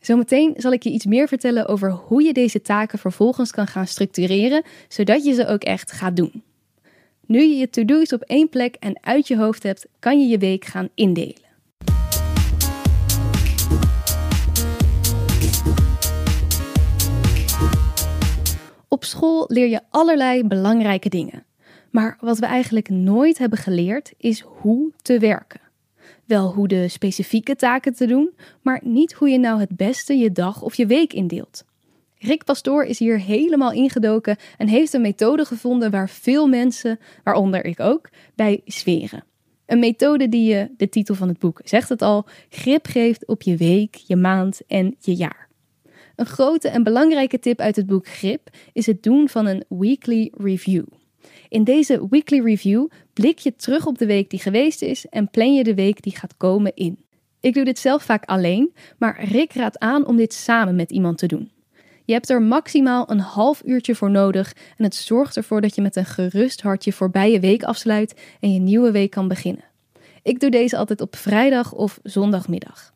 Zometeen 0.00 0.54
zal 0.56 0.72
ik 0.72 0.82
je 0.82 0.90
iets 0.90 1.06
meer 1.06 1.28
vertellen 1.28 1.66
over 1.66 1.90
hoe 1.90 2.22
je 2.22 2.32
deze 2.32 2.60
taken 2.60 2.98
vervolgens 2.98 3.50
kan 3.50 3.66
gaan 3.66 3.86
structureren, 3.86 4.62
zodat 4.88 5.24
je 5.24 5.32
ze 5.32 5.46
ook 5.46 5.62
echt 5.62 5.92
gaat 5.92 6.16
doen. 6.16 6.42
Nu 7.30 7.40
je 7.40 7.56
je 7.56 7.70
to-do's 7.70 8.12
op 8.12 8.22
één 8.22 8.48
plek 8.48 8.74
en 8.74 8.98
uit 9.00 9.28
je 9.28 9.36
hoofd 9.36 9.62
hebt, 9.62 9.86
kan 9.98 10.20
je 10.20 10.26
je 10.26 10.38
week 10.38 10.64
gaan 10.64 10.88
indelen. 10.94 11.48
Op 18.88 19.04
school 19.04 19.44
leer 19.48 19.68
je 19.68 19.80
allerlei 19.90 20.44
belangrijke 20.44 21.08
dingen. 21.08 21.44
Maar 21.90 22.18
wat 22.20 22.38
we 22.38 22.46
eigenlijk 22.46 22.88
nooit 22.88 23.38
hebben 23.38 23.58
geleerd 23.58 24.12
is 24.16 24.40
hoe 24.40 24.92
te 25.02 25.18
werken. 25.18 25.60
Wel 26.24 26.54
hoe 26.54 26.68
de 26.68 26.88
specifieke 26.88 27.56
taken 27.56 27.94
te 27.94 28.06
doen, 28.06 28.30
maar 28.62 28.80
niet 28.84 29.12
hoe 29.12 29.28
je 29.28 29.38
nou 29.38 29.60
het 29.60 29.76
beste 29.76 30.16
je 30.16 30.32
dag 30.32 30.62
of 30.62 30.74
je 30.74 30.86
week 30.86 31.12
indeelt. 31.12 31.64
Rick 32.22 32.44
Pastoor 32.44 32.84
is 32.84 32.98
hier 32.98 33.20
helemaal 33.20 33.72
ingedoken 33.72 34.36
en 34.56 34.68
heeft 34.68 34.92
een 34.92 35.00
methode 35.00 35.44
gevonden 35.44 35.90
waar 35.90 36.08
veel 36.08 36.46
mensen, 36.46 36.98
waaronder 37.24 37.64
ik 37.64 37.80
ook, 37.80 38.08
bij 38.34 38.60
zweren. 38.64 39.24
Een 39.66 39.78
methode 39.78 40.28
die 40.28 40.54
je, 40.54 40.70
de 40.76 40.88
titel 40.88 41.14
van 41.14 41.28
het 41.28 41.38
boek 41.38 41.60
zegt 41.64 41.88
het 41.88 42.02
al, 42.02 42.26
grip 42.48 42.86
geeft 42.86 43.26
op 43.26 43.42
je 43.42 43.56
week, 43.56 43.94
je 43.94 44.16
maand 44.16 44.60
en 44.66 44.96
je 44.98 45.14
jaar. 45.14 45.48
Een 46.16 46.26
grote 46.26 46.68
en 46.68 46.82
belangrijke 46.82 47.38
tip 47.38 47.60
uit 47.60 47.76
het 47.76 47.86
boek 47.86 48.08
Grip 48.08 48.50
is 48.72 48.86
het 48.86 49.02
doen 49.02 49.28
van 49.28 49.46
een 49.46 49.64
weekly 49.68 50.32
review. 50.36 50.84
In 51.48 51.64
deze 51.64 52.06
weekly 52.10 52.40
review 52.40 52.86
blik 53.12 53.38
je 53.38 53.56
terug 53.56 53.86
op 53.86 53.98
de 53.98 54.06
week 54.06 54.30
die 54.30 54.40
geweest 54.40 54.82
is 54.82 55.06
en 55.06 55.30
plan 55.30 55.54
je 55.54 55.64
de 55.64 55.74
week 55.74 56.02
die 56.02 56.16
gaat 56.16 56.36
komen 56.36 56.74
in. 56.74 57.04
Ik 57.40 57.54
doe 57.54 57.64
dit 57.64 57.78
zelf 57.78 58.02
vaak 58.02 58.24
alleen, 58.24 58.72
maar 58.98 59.24
Rick 59.24 59.52
raadt 59.52 59.78
aan 59.78 60.06
om 60.06 60.16
dit 60.16 60.34
samen 60.34 60.76
met 60.76 60.90
iemand 60.90 61.18
te 61.18 61.26
doen. 61.26 61.50
Je 62.10 62.16
hebt 62.16 62.30
er 62.30 62.42
maximaal 62.42 63.10
een 63.10 63.20
half 63.20 63.62
uurtje 63.64 63.94
voor 63.94 64.10
nodig 64.10 64.52
en 64.76 64.84
het 64.84 64.94
zorgt 64.94 65.36
ervoor 65.36 65.60
dat 65.60 65.74
je 65.74 65.82
met 65.82 65.96
een 65.96 66.04
gerust 66.04 66.62
voorbij 66.78 67.30
je 67.30 67.40
week 67.40 67.62
afsluit 67.62 68.20
en 68.40 68.52
je 68.52 68.58
nieuwe 68.58 68.90
week 68.90 69.10
kan 69.10 69.28
beginnen. 69.28 69.64
Ik 70.22 70.40
doe 70.40 70.50
deze 70.50 70.76
altijd 70.76 71.00
op 71.00 71.16
vrijdag 71.16 71.72
of 71.72 71.98
zondagmiddag. 72.02 72.92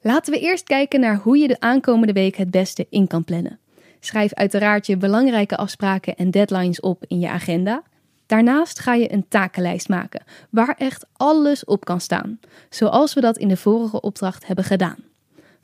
Laten 0.00 0.32
we 0.32 0.40
eerst 0.40 0.64
kijken 0.64 1.00
naar 1.00 1.16
hoe 1.16 1.38
je 1.38 1.48
de 1.48 1.60
aankomende 1.60 2.12
week 2.12 2.36
het 2.36 2.50
beste 2.50 2.86
in 2.90 3.06
kan 3.06 3.24
plannen. 3.24 3.58
Schrijf 4.00 4.34
uiteraard 4.34 4.86
je 4.86 4.96
belangrijke 4.96 5.56
afspraken 5.56 6.16
en 6.16 6.30
deadlines 6.30 6.80
op 6.80 7.04
in 7.06 7.20
je 7.20 7.28
agenda. 7.28 7.82
Daarnaast 8.26 8.78
ga 8.78 8.94
je 8.94 9.12
een 9.12 9.28
takenlijst 9.28 9.88
maken 9.88 10.24
waar 10.50 10.74
echt 10.78 11.06
alles 11.12 11.64
op 11.64 11.84
kan 11.84 12.00
staan, 12.00 12.40
zoals 12.70 13.14
we 13.14 13.20
dat 13.20 13.38
in 13.38 13.48
de 13.48 13.56
vorige 13.56 14.00
opdracht 14.00 14.46
hebben 14.46 14.64
gedaan. 14.64 15.05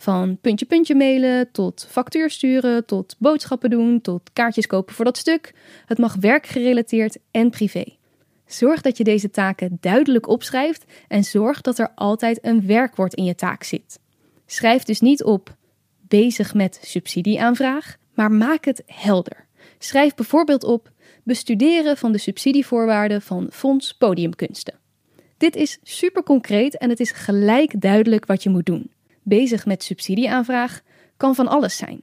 Van 0.02 0.38
puntje 0.40 0.66
puntje 0.66 0.94
mailen 0.94 1.50
tot 1.52 1.86
factuur 1.90 2.30
sturen, 2.30 2.86
tot 2.86 3.16
boodschappen 3.18 3.70
doen, 3.70 4.00
tot 4.00 4.30
kaartjes 4.32 4.66
kopen 4.66 4.94
voor 4.94 5.04
dat 5.04 5.16
stuk. 5.16 5.54
Het 5.86 5.98
mag 5.98 6.14
werkgerelateerd 6.14 7.18
en 7.30 7.50
privé. 7.50 7.84
Zorg 8.46 8.80
dat 8.80 8.96
je 8.96 9.04
deze 9.04 9.30
taken 9.30 9.78
duidelijk 9.80 10.28
opschrijft 10.28 10.84
en 11.08 11.24
zorg 11.24 11.60
dat 11.60 11.78
er 11.78 11.90
altijd 11.94 12.38
een 12.44 12.66
werkwoord 12.66 13.14
in 13.14 13.24
je 13.24 13.34
taak 13.34 13.62
zit. 13.62 13.98
Schrijf 14.46 14.82
dus 14.82 15.00
niet 15.00 15.24
op 15.24 15.56
bezig 16.08 16.54
met 16.54 16.78
subsidieaanvraag, 16.82 17.96
maar 18.14 18.32
maak 18.32 18.64
het 18.64 18.82
helder. 18.86 19.46
Schrijf 19.78 20.14
bijvoorbeeld 20.14 20.64
op 20.64 20.90
bestuderen 21.24 21.96
van 21.96 22.12
de 22.12 22.18
subsidievoorwaarden 22.18 23.22
van 23.22 23.48
Fonds 23.50 23.94
Podiumkunsten. 23.94 24.78
Dit 25.36 25.56
is 25.56 25.78
super 25.82 26.22
concreet 26.22 26.78
en 26.78 26.88
het 26.88 27.00
is 27.00 27.10
gelijk 27.10 27.80
duidelijk 27.80 28.26
wat 28.26 28.42
je 28.42 28.50
moet 28.50 28.66
doen. 28.66 28.90
Bezig 29.22 29.66
met 29.66 29.82
subsidieaanvraag 29.82 30.80
kan 31.16 31.34
van 31.34 31.48
alles 31.48 31.76
zijn. 31.76 32.02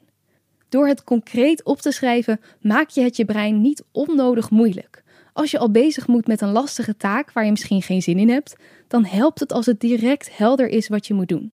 Door 0.70 0.88
het 0.88 1.04
concreet 1.04 1.64
op 1.64 1.82
te 1.82 1.92
schrijven 1.92 2.40
maak 2.62 2.90
je 2.90 3.02
het 3.02 3.16
je 3.16 3.26
brein 3.26 3.62
niet 3.62 3.84
onnodig 3.92 4.50
moeilijk. 4.50 5.04
Als 5.34 5.52
je 5.52 5.60
al 5.60 5.72
bezig 5.72 6.08
moet 6.08 6.28
met 6.28 6.42
een 6.42 6.52
lastige 6.52 6.98
taak 6.98 7.32
waar 7.32 7.46
je 7.46 7.51
misschien 7.51 7.82
geen 7.82 8.01
zin 8.01 8.20
in 8.20 8.29
hebt, 8.29 8.55
dan 8.88 9.05
helpt 9.05 9.40
het 9.40 9.51
als 9.51 9.66
het 9.66 9.79
direct 9.79 10.38
helder 10.38 10.68
is 10.68 10.88
wat 10.88 11.08
je 11.08 11.14
moet 11.14 11.27
doen. 11.27 11.51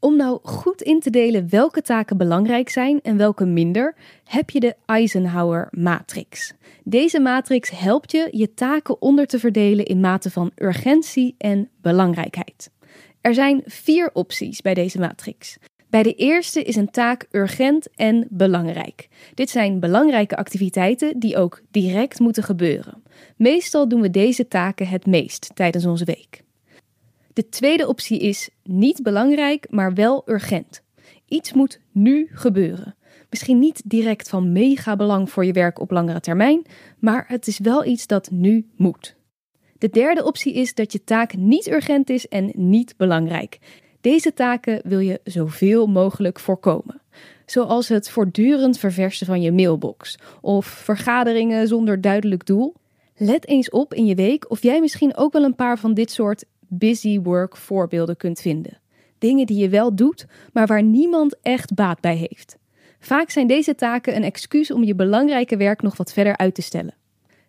Om 0.00 0.16
nou 0.16 0.38
goed 0.42 0.82
in 0.82 1.00
te 1.00 1.10
delen 1.10 1.48
welke 1.50 1.82
taken 1.82 2.16
belangrijk 2.16 2.68
zijn 2.68 3.00
en 3.02 3.16
welke 3.16 3.44
minder, 3.44 3.94
heb 4.24 4.50
je 4.50 4.60
de 4.60 4.74
Eisenhower-matrix. 4.86 6.54
Deze 6.84 7.20
matrix 7.20 7.70
helpt 7.70 8.12
je 8.12 8.28
je 8.30 8.54
taken 8.54 9.02
onder 9.02 9.26
te 9.26 9.38
verdelen 9.38 9.84
in 9.84 10.00
mate 10.00 10.30
van 10.30 10.52
urgentie 10.56 11.34
en 11.38 11.70
belangrijkheid. 11.80 12.70
Er 13.20 13.34
zijn 13.34 13.62
vier 13.64 14.10
opties 14.12 14.60
bij 14.60 14.74
deze 14.74 14.98
matrix. 14.98 15.58
Bij 15.90 16.02
de 16.02 16.14
eerste 16.14 16.62
is 16.62 16.76
een 16.76 16.90
taak 16.90 17.26
urgent 17.30 17.88
en 17.94 18.26
belangrijk. 18.30 19.08
Dit 19.34 19.50
zijn 19.50 19.80
belangrijke 19.80 20.36
activiteiten 20.36 21.18
die 21.18 21.36
ook 21.36 21.60
direct 21.70 22.18
moeten 22.18 22.42
gebeuren. 22.42 23.02
Meestal 23.36 23.88
doen 23.88 24.00
we 24.00 24.10
deze 24.10 24.48
taken 24.48 24.88
het 24.88 25.06
meest 25.06 25.50
tijdens 25.54 25.86
onze 25.86 26.04
week. 26.04 26.42
De 27.32 27.48
tweede 27.48 27.88
optie 27.88 28.18
is 28.18 28.50
niet 28.62 29.02
belangrijk, 29.02 29.66
maar 29.70 29.94
wel 29.94 30.22
urgent. 30.26 30.82
Iets 31.28 31.52
moet 31.52 31.80
nu 31.92 32.28
gebeuren. 32.32 32.94
Misschien 33.30 33.58
niet 33.58 33.82
direct 33.84 34.28
van 34.28 34.52
mega 34.52 34.96
belang 34.96 35.30
voor 35.30 35.44
je 35.44 35.52
werk 35.52 35.80
op 35.80 35.90
langere 35.90 36.20
termijn, 36.20 36.62
maar 36.98 37.24
het 37.28 37.46
is 37.46 37.58
wel 37.58 37.84
iets 37.84 38.06
dat 38.06 38.30
nu 38.30 38.66
moet. 38.76 39.17
De 39.78 39.88
derde 39.88 40.24
optie 40.24 40.54
is 40.54 40.74
dat 40.74 40.92
je 40.92 41.04
taak 41.04 41.36
niet 41.36 41.68
urgent 41.68 42.10
is 42.10 42.28
en 42.28 42.52
niet 42.54 42.94
belangrijk. 42.96 43.58
Deze 44.00 44.32
taken 44.32 44.80
wil 44.84 44.98
je 44.98 45.20
zoveel 45.24 45.86
mogelijk 45.86 46.40
voorkomen. 46.40 47.00
Zoals 47.46 47.88
het 47.88 48.10
voortdurend 48.10 48.78
verversen 48.78 49.26
van 49.26 49.40
je 49.40 49.52
mailbox 49.52 50.18
of 50.40 50.66
vergaderingen 50.66 51.68
zonder 51.68 52.00
duidelijk 52.00 52.46
doel. 52.46 52.74
Let 53.16 53.46
eens 53.46 53.70
op 53.70 53.94
in 53.94 54.06
je 54.06 54.14
week 54.14 54.50
of 54.50 54.62
jij 54.62 54.80
misschien 54.80 55.16
ook 55.16 55.32
wel 55.32 55.42
een 55.42 55.54
paar 55.54 55.78
van 55.78 55.94
dit 55.94 56.10
soort 56.10 56.44
busy 56.68 57.20
work 57.20 57.56
voorbeelden 57.56 58.16
kunt 58.16 58.40
vinden. 58.40 58.78
Dingen 59.18 59.46
die 59.46 59.58
je 59.58 59.68
wel 59.68 59.94
doet, 59.94 60.26
maar 60.52 60.66
waar 60.66 60.82
niemand 60.82 61.36
echt 61.42 61.74
baat 61.74 62.00
bij 62.00 62.16
heeft. 62.16 62.56
Vaak 63.00 63.30
zijn 63.30 63.46
deze 63.46 63.74
taken 63.74 64.16
een 64.16 64.24
excuus 64.24 64.70
om 64.70 64.84
je 64.84 64.94
belangrijke 64.94 65.56
werk 65.56 65.82
nog 65.82 65.96
wat 65.96 66.12
verder 66.12 66.36
uit 66.36 66.54
te 66.54 66.62
stellen. 66.62 66.94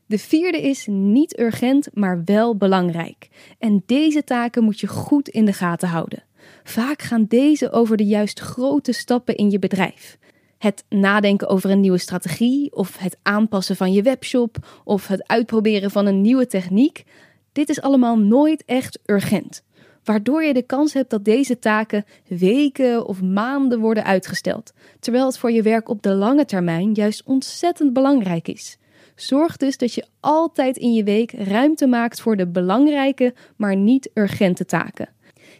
De 0.09 0.19
vierde 0.19 0.61
is 0.61 0.87
niet 0.89 1.39
urgent, 1.39 1.87
maar 1.93 2.21
wel 2.25 2.55
belangrijk. 2.55 3.27
En 3.59 3.83
deze 3.85 4.23
taken 4.23 4.63
moet 4.63 4.79
je 4.79 4.87
goed 4.87 5.29
in 5.29 5.45
de 5.45 5.53
gaten 5.53 5.87
houden. 5.89 6.23
Vaak 6.63 7.01
gaan 7.01 7.25
deze 7.27 7.71
over 7.71 7.97
de 7.97 8.05
juist 8.05 8.39
grote 8.39 8.91
stappen 8.91 9.35
in 9.35 9.51
je 9.51 9.59
bedrijf. 9.59 10.17
Het 10.57 10.85
nadenken 10.89 11.47
over 11.47 11.69
een 11.69 11.79
nieuwe 11.79 11.97
strategie, 11.97 12.75
of 12.75 12.97
het 12.97 13.17
aanpassen 13.21 13.75
van 13.75 13.93
je 13.93 14.01
webshop, 14.01 14.81
of 14.83 15.07
het 15.07 15.27
uitproberen 15.27 15.91
van 15.91 16.05
een 16.05 16.21
nieuwe 16.21 16.47
techniek. 16.47 17.03
Dit 17.51 17.69
is 17.69 17.81
allemaal 17.81 18.17
nooit 18.17 18.63
echt 18.65 18.99
urgent, 19.05 19.63
waardoor 20.03 20.43
je 20.43 20.53
de 20.53 20.63
kans 20.63 20.93
hebt 20.93 21.09
dat 21.09 21.25
deze 21.25 21.59
taken 21.59 22.05
weken 22.27 23.05
of 23.05 23.21
maanden 23.21 23.79
worden 23.79 24.03
uitgesteld, 24.03 24.73
terwijl 24.99 25.25
het 25.25 25.37
voor 25.37 25.51
je 25.51 25.61
werk 25.61 25.89
op 25.89 26.01
de 26.01 26.13
lange 26.13 26.45
termijn 26.45 26.93
juist 26.93 27.23
ontzettend 27.25 27.93
belangrijk 27.93 28.47
is. 28.47 28.77
Zorg 29.21 29.57
dus 29.57 29.77
dat 29.77 29.93
je 29.93 30.05
altijd 30.19 30.77
in 30.77 30.93
je 30.93 31.03
week 31.03 31.31
ruimte 31.31 31.87
maakt 31.87 32.21
voor 32.21 32.37
de 32.37 32.47
belangrijke, 32.47 33.33
maar 33.55 33.75
niet 33.75 34.09
urgente 34.13 34.65
taken. 34.65 35.09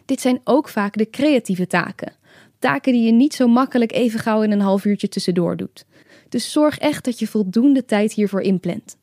Dit 0.04 0.20
zijn 0.20 0.40
ook 0.44 0.68
vaak 0.68 0.96
de 0.96 1.10
creatieve 1.10 1.66
taken. 1.66 2.12
Taken 2.58 2.92
die 2.92 3.02
je 3.02 3.12
niet 3.12 3.34
zo 3.34 3.48
makkelijk 3.48 3.92
even 3.92 4.20
gauw 4.20 4.42
in 4.42 4.50
een 4.50 4.60
half 4.60 4.84
uurtje 4.84 5.08
tussendoor 5.08 5.56
doet. 5.56 5.84
Dus 6.28 6.52
zorg 6.52 6.78
echt 6.78 7.04
dat 7.04 7.18
je 7.18 7.26
voldoende 7.26 7.84
tijd 7.84 8.12
hiervoor 8.12 8.40
inplant. 8.40 8.96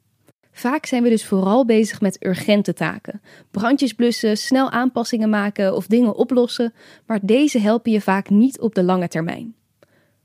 Vaak 0.52 0.86
zijn 0.86 1.04
we 1.04 1.10
dus 1.10 1.26
vooral 1.26 1.66
bezig 1.66 2.02
met 2.02 2.26
urgente 2.26 2.74
taken. 2.74 3.22
Brandjes 3.52 3.94
blussen, 3.94 4.38
snel 4.38 4.70
aanpassingen 4.72 5.30
maken 5.30 5.76
of 5.76 5.88
dingen 5.88 6.16
oplossen, 6.16 6.74
maar 7.06 7.20
deze 7.22 7.60
helpen 7.60 7.92
je 7.92 8.02
vaak 8.02 8.30
niet 8.30 8.60
op 8.60 8.76
de 8.76 8.84
lange 8.84 9.08
termijn. 9.08 9.56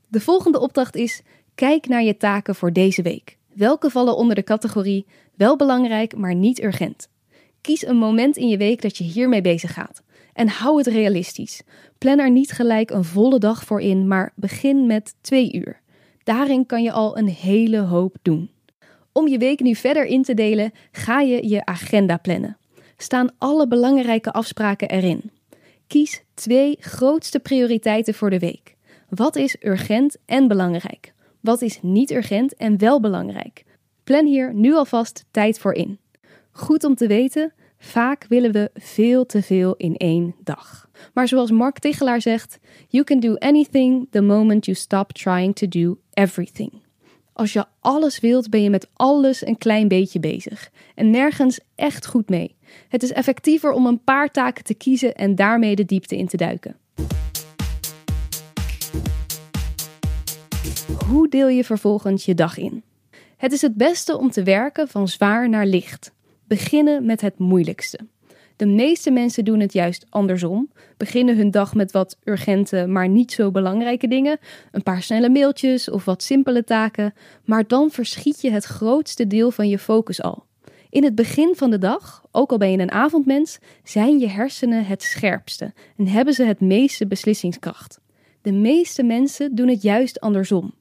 De 0.07 0.19
volgende 0.19 0.59
opdracht 0.59 0.95
is: 0.95 1.21
kijk 1.55 1.87
naar 1.87 2.03
je 2.03 2.17
taken 2.17 2.55
voor 2.55 2.73
deze 2.73 3.01
week. 3.01 3.37
Welke 3.55 3.89
vallen 3.89 4.17
onder 4.17 4.35
de 4.35 4.43
categorie 4.43 5.05
wel 5.35 5.55
belangrijk, 5.55 6.17
maar 6.17 6.35
niet 6.35 6.63
urgent? 6.63 7.07
Kies 7.61 7.85
een 7.85 7.97
moment 7.97 8.37
in 8.37 8.47
je 8.47 8.57
week 8.57 8.81
dat 8.81 8.97
je 8.97 9.03
hiermee 9.03 9.41
bezig 9.41 9.73
gaat. 9.73 10.01
En 10.33 10.47
hou 10.47 10.77
het 10.77 10.87
realistisch. 10.87 11.61
Plan 11.97 12.19
er 12.19 12.31
niet 12.31 12.51
gelijk 12.51 12.91
een 12.91 13.03
volle 13.03 13.39
dag 13.39 13.63
voor 13.63 13.81
in, 13.81 14.07
maar 14.07 14.33
begin 14.35 14.85
met 14.85 15.15
twee 15.21 15.53
uur. 15.53 15.81
Daarin 16.23 16.65
kan 16.65 16.83
je 16.83 16.91
al 16.91 17.17
een 17.17 17.27
hele 17.27 17.79
hoop 17.79 18.15
doen. 18.21 18.51
Om 19.11 19.27
je 19.27 19.37
week 19.37 19.59
nu 19.59 19.75
verder 19.75 20.05
in 20.05 20.23
te 20.23 20.33
delen, 20.33 20.71
ga 20.91 21.19
je 21.19 21.47
je 21.47 21.65
agenda 21.65 22.17
plannen. 22.17 22.57
Staan 22.97 23.31
alle 23.37 23.67
belangrijke 23.67 24.31
afspraken 24.31 24.89
erin. 24.89 25.31
Kies 25.87 26.23
twee 26.33 26.77
grootste 26.79 27.39
prioriteiten 27.39 28.13
voor 28.13 28.29
de 28.29 28.39
week. 28.39 28.75
Wat 29.09 29.35
is 29.35 29.55
urgent 29.59 30.17
en 30.25 30.47
belangrijk? 30.47 31.13
Wat 31.43 31.61
is 31.61 31.79
niet 31.81 32.11
urgent 32.11 32.55
en 32.55 32.77
wel 32.77 32.99
belangrijk? 32.99 33.63
Plan 34.03 34.25
hier 34.25 34.53
nu 34.53 34.73
alvast 34.73 35.25
tijd 35.31 35.59
voor 35.59 35.73
in. 35.73 35.99
Goed 36.51 36.83
om 36.83 36.95
te 36.95 37.07
weten, 37.07 37.53
vaak 37.77 38.25
willen 38.29 38.51
we 38.51 38.69
veel 38.73 39.25
te 39.25 39.41
veel 39.41 39.75
in 39.75 39.95
één 39.97 40.35
dag. 40.43 40.89
Maar 41.13 41.27
zoals 41.27 41.51
Mark 41.51 41.79
Tichelaar 41.79 42.21
zegt, 42.21 42.59
you 42.87 43.03
can 43.03 43.19
do 43.19 43.35
anything 43.35 44.07
the 44.09 44.21
moment 44.21 44.65
you 44.65 44.77
stop 44.77 45.11
trying 45.11 45.55
to 45.55 45.67
do 45.67 45.97
everything. 46.13 46.71
Als 47.33 47.53
je 47.53 47.65
alles 47.79 48.19
wilt, 48.19 48.49
ben 48.49 48.63
je 48.63 48.69
met 48.69 48.89
alles 48.93 49.45
een 49.45 49.57
klein 49.57 49.87
beetje 49.87 50.19
bezig. 50.19 50.71
En 50.95 51.09
nergens 51.09 51.59
echt 51.75 52.05
goed 52.05 52.29
mee. 52.29 52.55
Het 52.89 53.03
is 53.03 53.11
effectiever 53.11 53.71
om 53.71 53.85
een 53.85 54.03
paar 54.03 54.31
taken 54.31 54.63
te 54.63 54.73
kiezen 54.73 55.15
en 55.15 55.35
daarmee 55.35 55.75
de 55.75 55.85
diepte 55.85 56.17
in 56.17 56.27
te 56.27 56.37
duiken. 56.37 56.75
Hoe 61.09 61.29
deel 61.29 61.47
je 61.47 61.63
vervolgens 61.63 62.25
je 62.25 62.33
dag 62.33 62.57
in? 62.57 62.83
Het 63.37 63.51
is 63.51 63.61
het 63.61 63.75
beste 63.75 64.17
om 64.17 64.31
te 64.31 64.43
werken 64.43 64.87
van 64.87 65.07
zwaar 65.07 65.49
naar 65.49 65.65
licht. 65.65 66.11
Beginnen 66.47 67.05
met 67.05 67.21
het 67.21 67.37
moeilijkste. 67.37 67.99
De 68.55 68.65
meeste 68.65 69.11
mensen 69.11 69.45
doen 69.45 69.59
het 69.59 69.73
juist 69.73 70.05
andersom. 70.09 70.71
Beginnen 70.97 71.37
hun 71.37 71.51
dag 71.51 71.75
met 71.75 71.91
wat 71.91 72.17
urgente, 72.23 72.85
maar 72.87 73.09
niet 73.09 73.31
zo 73.31 73.51
belangrijke 73.51 74.07
dingen. 74.07 74.39
Een 74.71 74.83
paar 74.83 75.01
snelle 75.01 75.29
mailtjes 75.29 75.89
of 75.89 76.05
wat 76.05 76.23
simpele 76.23 76.63
taken. 76.63 77.13
Maar 77.45 77.67
dan 77.67 77.91
verschiet 77.91 78.41
je 78.41 78.51
het 78.51 78.65
grootste 78.65 79.27
deel 79.27 79.51
van 79.51 79.69
je 79.69 79.79
focus 79.79 80.21
al. 80.21 80.45
In 80.89 81.03
het 81.03 81.15
begin 81.15 81.53
van 81.55 81.69
de 81.69 81.77
dag, 81.77 82.25
ook 82.31 82.51
al 82.51 82.57
ben 82.57 82.71
je 82.71 82.77
een 82.77 82.91
avondmens, 82.91 83.59
zijn 83.83 84.19
je 84.19 84.27
hersenen 84.27 84.85
het 84.85 85.03
scherpste 85.03 85.73
en 85.97 86.07
hebben 86.07 86.33
ze 86.33 86.43
het 86.43 86.59
meeste 86.59 87.07
beslissingskracht. 87.07 87.99
De 88.41 88.51
meeste 88.51 89.03
mensen 89.03 89.55
doen 89.55 89.67
het 89.67 89.81
juist 89.81 90.19
andersom 90.19 90.73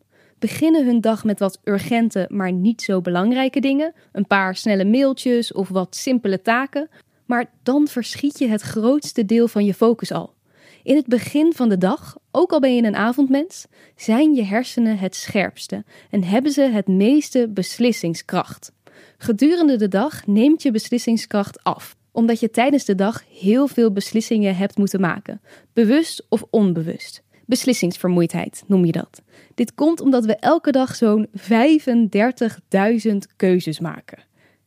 beginnen 0.42 0.86
hun 0.86 1.00
dag 1.00 1.24
met 1.24 1.38
wat 1.38 1.60
urgente, 1.64 2.26
maar 2.28 2.52
niet 2.52 2.82
zo 2.82 3.00
belangrijke 3.00 3.60
dingen, 3.60 3.94
een 4.12 4.26
paar 4.26 4.56
snelle 4.56 4.84
mailtjes 4.84 5.52
of 5.52 5.68
wat 5.68 5.96
simpele 5.96 6.42
taken, 6.42 6.88
maar 7.26 7.50
dan 7.62 7.88
verschiet 7.88 8.38
je 8.38 8.48
het 8.48 8.60
grootste 8.60 9.24
deel 9.24 9.48
van 9.48 9.64
je 9.64 9.74
focus 9.74 10.12
al. 10.12 10.34
In 10.82 10.96
het 10.96 11.06
begin 11.06 11.52
van 11.52 11.68
de 11.68 11.78
dag, 11.78 12.16
ook 12.30 12.52
al 12.52 12.60
ben 12.60 12.74
je 12.74 12.82
een 12.82 12.96
avondmens, 12.96 13.66
zijn 13.96 14.34
je 14.34 14.44
hersenen 14.44 14.98
het 14.98 15.14
scherpste 15.14 15.84
en 16.10 16.24
hebben 16.24 16.52
ze 16.52 16.62
het 16.62 16.86
meeste 16.86 17.48
beslissingskracht. 17.48 18.72
Gedurende 19.18 19.76
de 19.76 19.88
dag 19.88 20.26
neemt 20.26 20.62
je 20.62 20.70
beslissingskracht 20.70 21.64
af, 21.64 21.96
omdat 22.12 22.40
je 22.40 22.50
tijdens 22.50 22.84
de 22.84 22.94
dag 22.94 23.24
heel 23.40 23.66
veel 23.66 23.92
beslissingen 23.92 24.56
hebt 24.56 24.76
moeten 24.76 25.00
maken, 25.00 25.40
bewust 25.72 26.26
of 26.28 26.44
onbewust. 26.50 27.22
Beslissingsvermoeidheid 27.52 28.64
noem 28.66 28.84
je 28.84 28.92
dat. 28.92 29.22
Dit 29.54 29.74
komt 29.74 30.00
omdat 30.00 30.24
we 30.24 30.36
elke 30.36 30.70
dag 30.70 30.94
zo'n 30.94 31.28
35.000 31.36 33.16
keuzes 33.36 33.80
maken. 33.80 34.18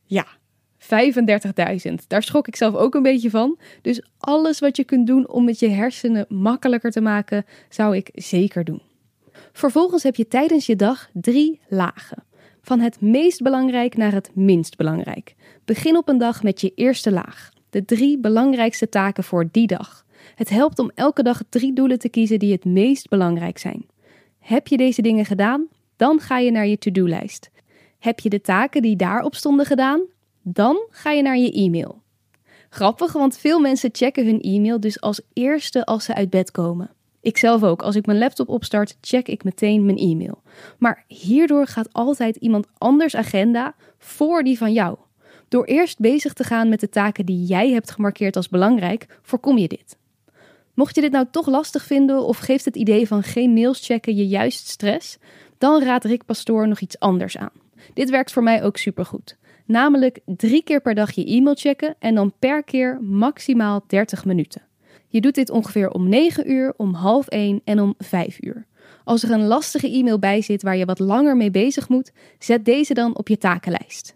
Ja, 0.04 0.26
35.000. 0.78 1.94
Daar 2.06 2.22
schrok 2.22 2.48
ik 2.48 2.56
zelf 2.56 2.74
ook 2.74 2.94
een 2.94 3.02
beetje 3.02 3.30
van. 3.30 3.58
Dus 3.82 4.02
alles 4.18 4.58
wat 4.58 4.76
je 4.76 4.84
kunt 4.84 5.06
doen 5.06 5.28
om 5.28 5.46
het 5.46 5.58
je 5.58 5.68
hersenen 5.68 6.26
makkelijker 6.28 6.90
te 6.90 7.00
maken, 7.00 7.44
zou 7.68 7.96
ik 7.96 8.10
zeker 8.14 8.64
doen. 8.64 8.82
Vervolgens 9.52 10.02
heb 10.02 10.16
je 10.16 10.28
tijdens 10.28 10.66
je 10.66 10.76
dag 10.76 11.10
drie 11.12 11.60
lagen. 11.68 12.24
Van 12.62 12.80
het 12.80 13.00
meest 13.00 13.42
belangrijk 13.42 13.96
naar 13.96 14.12
het 14.12 14.30
minst 14.34 14.76
belangrijk. 14.76 15.34
Begin 15.64 15.96
op 15.96 16.08
een 16.08 16.18
dag 16.18 16.42
met 16.42 16.60
je 16.60 16.72
eerste 16.74 17.12
laag. 17.12 17.50
De 17.70 17.84
drie 17.84 18.18
belangrijkste 18.18 18.88
taken 18.88 19.24
voor 19.24 19.48
die 19.50 19.66
dag. 19.66 20.05
Het 20.36 20.48
helpt 20.48 20.78
om 20.78 20.90
elke 20.94 21.22
dag 21.22 21.42
drie 21.48 21.72
doelen 21.72 21.98
te 21.98 22.08
kiezen 22.08 22.38
die 22.38 22.52
het 22.52 22.64
meest 22.64 23.08
belangrijk 23.08 23.58
zijn. 23.58 23.86
Heb 24.38 24.66
je 24.66 24.76
deze 24.76 25.02
dingen 25.02 25.24
gedaan? 25.24 25.66
Dan 25.96 26.20
ga 26.20 26.38
je 26.38 26.50
naar 26.50 26.66
je 26.66 26.78
to-do-lijst. 26.78 27.50
Heb 27.98 28.20
je 28.20 28.28
de 28.28 28.40
taken 28.40 28.82
die 28.82 28.96
daarop 28.96 29.34
stonden 29.34 29.66
gedaan? 29.66 30.00
Dan 30.42 30.86
ga 30.90 31.10
je 31.10 31.22
naar 31.22 31.36
je 31.36 31.52
e-mail. 31.52 32.02
Grappig, 32.68 33.12
want 33.12 33.38
veel 33.38 33.60
mensen 33.60 33.90
checken 33.92 34.26
hun 34.26 34.40
e-mail 34.40 34.80
dus 34.80 35.00
als 35.00 35.20
eerste 35.32 35.84
als 35.84 36.04
ze 36.04 36.14
uit 36.14 36.30
bed 36.30 36.50
komen. 36.50 36.90
Ik 37.20 37.36
zelf 37.36 37.62
ook. 37.62 37.82
Als 37.82 37.96
ik 37.96 38.06
mijn 38.06 38.18
laptop 38.18 38.48
opstart, 38.48 38.96
check 39.00 39.28
ik 39.28 39.44
meteen 39.44 39.84
mijn 39.84 39.98
e-mail. 39.98 40.42
Maar 40.78 41.04
hierdoor 41.08 41.66
gaat 41.66 41.92
altijd 41.92 42.36
iemand 42.36 42.66
anders 42.78 43.16
agenda 43.16 43.74
voor 43.98 44.42
die 44.42 44.58
van 44.58 44.72
jou. 44.72 44.98
Door 45.48 45.64
eerst 45.64 45.98
bezig 45.98 46.32
te 46.32 46.44
gaan 46.44 46.68
met 46.68 46.80
de 46.80 46.88
taken 46.88 47.26
die 47.26 47.44
jij 47.44 47.70
hebt 47.70 47.90
gemarkeerd 47.90 48.36
als 48.36 48.48
belangrijk, 48.48 49.18
voorkom 49.22 49.58
je 49.58 49.68
dit. 49.68 49.96
Mocht 50.76 50.94
je 50.94 51.00
dit 51.00 51.12
nou 51.12 51.26
toch 51.30 51.46
lastig 51.46 51.84
vinden 51.84 52.24
of 52.24 52.38
geeft 52.38 52.64
het 52.64 52.76
idee 52.76 53.06
van 53.06 53.22
geen 53.22 53.52
mails 53.52 53.86
checken 53.86 54.16
je 54.16 54.26
juist 54.26 54.68
stress, 54.68 55.18
dan 55.58 55.82
raadt 55.82 56.04
Rick 56.04 56.24
Pastoor 56.24 56.68
nog 56.68 56.80
iets 56.80 56.98
anders 56.98 57.36
aan. 57.36 57.50
Dit 57.94 58.10
werkt 58.10 58.32
voor 58.32 58.42
mij 58.42 58.62
ook 58.62 58.76
supergoed. 58.76 59.36
Namelijk 59.64 60.18
drie 60.24 60.62
keer 60.62 60.80
per 60.80 60.94
dag 60.94 61.12
je 61.12 61.26
e-mail 61.26 61.54
checken 61.54 61.94
en 61.98 62.14
dan 62.14 62.32
per 62.38 62.64
keer 62.64 62.98
maximaal 63.02 63.84
30 63.86 64.24
minuten. 64.24 64.62
Je 65.08 65.20
doet 65.20 65.34
dit 65.34 65.50
ongeveer 65.50 65.90
om 65.90 66.08
9 66.08 66.50
uur, 66.50 66.74
om 66.76 66.94
half 66.94 67.26
1 67.28 67.60
en 67.64 67.80
om 67.80 67.94
5 67.98 68.42
uur. 68.42 68.66
Als 69.04 69.22
er 69.22 69.30
een 69.30 69.46
lastige 69.46 69.90
e-mail 69.90 70.18
bij 70.18 70.42
zit 70.42 70.62
waar 70.62 70.76
je 70.76 70.84
wat 70.84 70.98
langer 70.98 71.36
mee 71.36 71.50
bezig 71.50 71.88
moet, 71.88 72.12
zet 72.38 72.64
deze 72.64 72.94
dan 72.94 73.16
op 73.16 73.28
je 73.28 73.38
takenlijst. 73.38 74.15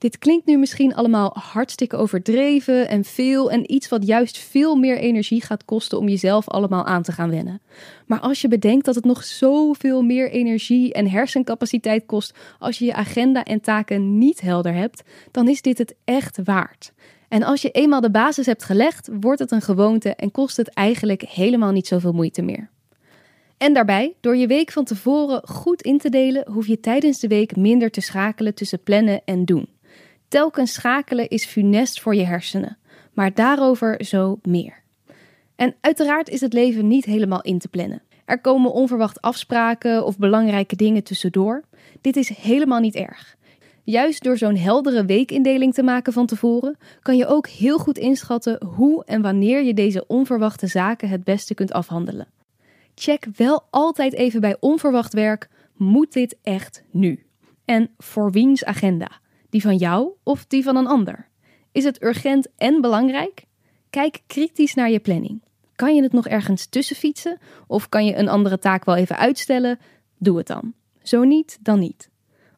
Dit 0.00 0.18
klinkt 0.18 0.46
nu 0.46 0.58
misschien 0.58 0.94
allemaal 0.94 1.30
hartstikke 1.34 1.96
overdreven 1.96 2.88
en 2.88 3.04
veel 3.04 3.50
en 3.50 3.72
iets 3.72 3.88
wat 3.88 4.06
juist 4.06 4.38
veel 4.38 4.76
meer 4.76 4.98
energie 4.98 5.42
gaat 5.42 5.64
kosten 5.64 5.98
om 5.98 6.08
jezelf 6.08 6.48
allemaal 6.48 6.84
aan 6.84 7.02
te 7.02 7.12
gaan 7.12 7.30
wennen. 7.30 7.60
Maar 8.06 8.20
als 8.20 8.40
je 8.40 8.48
bedenkt 8.48 8.84
dat 8.84 8.94
het 8.94 9.04
nog 9.04 9.24
zoveel 9.24 10.02
meer 10.02 10.30
energie 10.30 10.92
en 10.92 11.08
hersencapaciteit 11.08 12.06
kost 12.06 12.34
als 12.58 12.78
je 12.78 12.84
je 12.84 12.94
agenda 12.94 13.44
en 13.44 13.60
taken 13.60 14.18
niet 14.18 14.40
helder 14.40 14.74
hebt, 14.74 15.02
dan 15.30 15.48
is 15.48 15.62
dit 15.62 15.78
het 15.78 15.94
echt 16.04 16.38
waard. 16.44 16.92
En 17.28 17.42
als 17.42 17.62
je 17.62 17.70
eenmaal 17.70 18.00
de 18.00 18.10
basis 18.10 18.46
hebt 18.46 18.64
gelegd, 18.64 19.08
wordt 19.20 19.40
het 19.40 19.50
een 19.50 19.62
gewoonte 19.62 20.14
en 20.14 20.30
kost 20.30 20.56
het 20.56 20.68
eigenlijk 20.68 21.22
helemaal 21.22 21.72
niet 21.72 21.86
zoveel 21.86 22.12
moeite 22.12 22.42
meer. 22.42 22.70
En 23.56 23.74
daarbij, 23.74 24.14
door 24.20 24.36
je 24.36 24.46
week 24.46 24.72
van 24.72 24.84
tevoren 24.84 25.48
goed 25.48 25.82
in 25.82 25.98
te 25.98 26.08
delen, 26.08 26.50
hoef 26.52 26.66
je 26.66 26.80
tijdens 26.80 27.20
de 27.20 27.28
week 27.28 27.56
minder 27.56 27.90
te 27.90 28.00
schakelen 28.00 28.54
tussen 28.54 28.82
plannen 28.82 29.22
en 29.24 29.44
doen. 29.44 29.68
Telkens 30.30 30.72
schakelen 30.72 31.28
is 31.28 31.44
funest 31.44 32.00
voor 32.00 32.14
je 32.14 32.24
hersenen, 32.24 32.78
maar 33.12 33.34
daarover 33.34 34.04
zo 34.04 34.38
meer. 34.42 34.82
En 35.56 35.74
uiteraard 35.80 36.28
is 36.28 36.40
het 36.40 36.52
leven 36.52 36.86
niet 36.86 37.04
helemaal 37.04 37.42
in 37.42 37.58
te 37.58 37.68
plannen. 37.68 38.02
Er 38.24 38.40
komen 38.40 38.72
onverwacht 38.72 39.20
afspraken 39.20 40.04
of 40.04 40.18
belangrijke 40.18 40.76
dingen 40.76 41.02
tussendoor. 41.02 41.62
Dit 42.00 42.16
is 42.16 42.28
helemaal 42.28 42.80
niet 42.80 42.94
erg. 42.94 43.36
Juist 43.84 44.22
door 44.22 44.38
zo'n 44.38 44.56
heldere 44.56 45.04
weekindeling 45.04 45.74
te 45.74 45.82
maken 45.82 46.12
van 46.12 46.26
tevoren, 46.26 46.76
kan 47.02 47.16
je 47.16 47.26
ook 47.26 47.48
heel 47.48 47.78
goed 47.78 47.98
inschatten 47.98 48.64
hoe 48.66 49.04
en 49.04 49.22
wanneer 49.22 49.62
je 49.62 49.74
deze 49.74 50.06
onverwachte 50.06 50.66
zaken 50.66 51.08
het 51.08 51.24
beste 51.24 51.54
kunt 51.54 51.72
afhandelen. 51.72 52.28
Check 52.94 53.26
wel 53.36 53.62
altijd 53.70 54.12
even 54.12 54.40
bij 54.40 54.56
onverwacht 54.60 55.12
werk: 55.12 55.48
moet 55.76 56.12
dit 56.12 56.36
echt 56.42 56.82
nu? 56.90 57.24
En 57.64 57.90
voor 57.98 58.30
wiens 58.30 58.64
agenda? 58.64 59.19
Die 59.50 59.62
van 59.62 59.76
jou 59.76 60.10
of 60.22 60.46
die 60.46 60.62
van 60.62 60.76
een 60.76 60.86
ander? 60.86 61.28
Is 61.72 61.84
het 61.84 62.02
urgent 62.02 62.48
en 62.56 62.80
belangrijk? 62.80 63.44
Kijk 63.90 64.20
kritisch 64.26 64.74
naar 64.74 64.90
je 64.90 65.00
planning. 65.00 65.42
Kan 65.76 65.94
je 65.94 66.02
het 66.02 66.12
nog 66.12 66.28
ergens 66.28 66.66
tussen 66.66 66.96
fietsen? 66.96 67.38
Of 67.66 67.88
kan 67.88 68.04
je 68.04 68.16
een 68.16 68.28
andere 68.28 68.58
taak 68.58 68.84
wel 68.84 68.96
even 68.96 69.16
uitstellen? 69.16 69.78
Doe 70.18 70.38
het 70.38 70.46
dan. 70.46 70.72
Zo 71.02 71.24
niet, 71.24 71.58
dan 71.60 71.78
niet. 71.78 72.10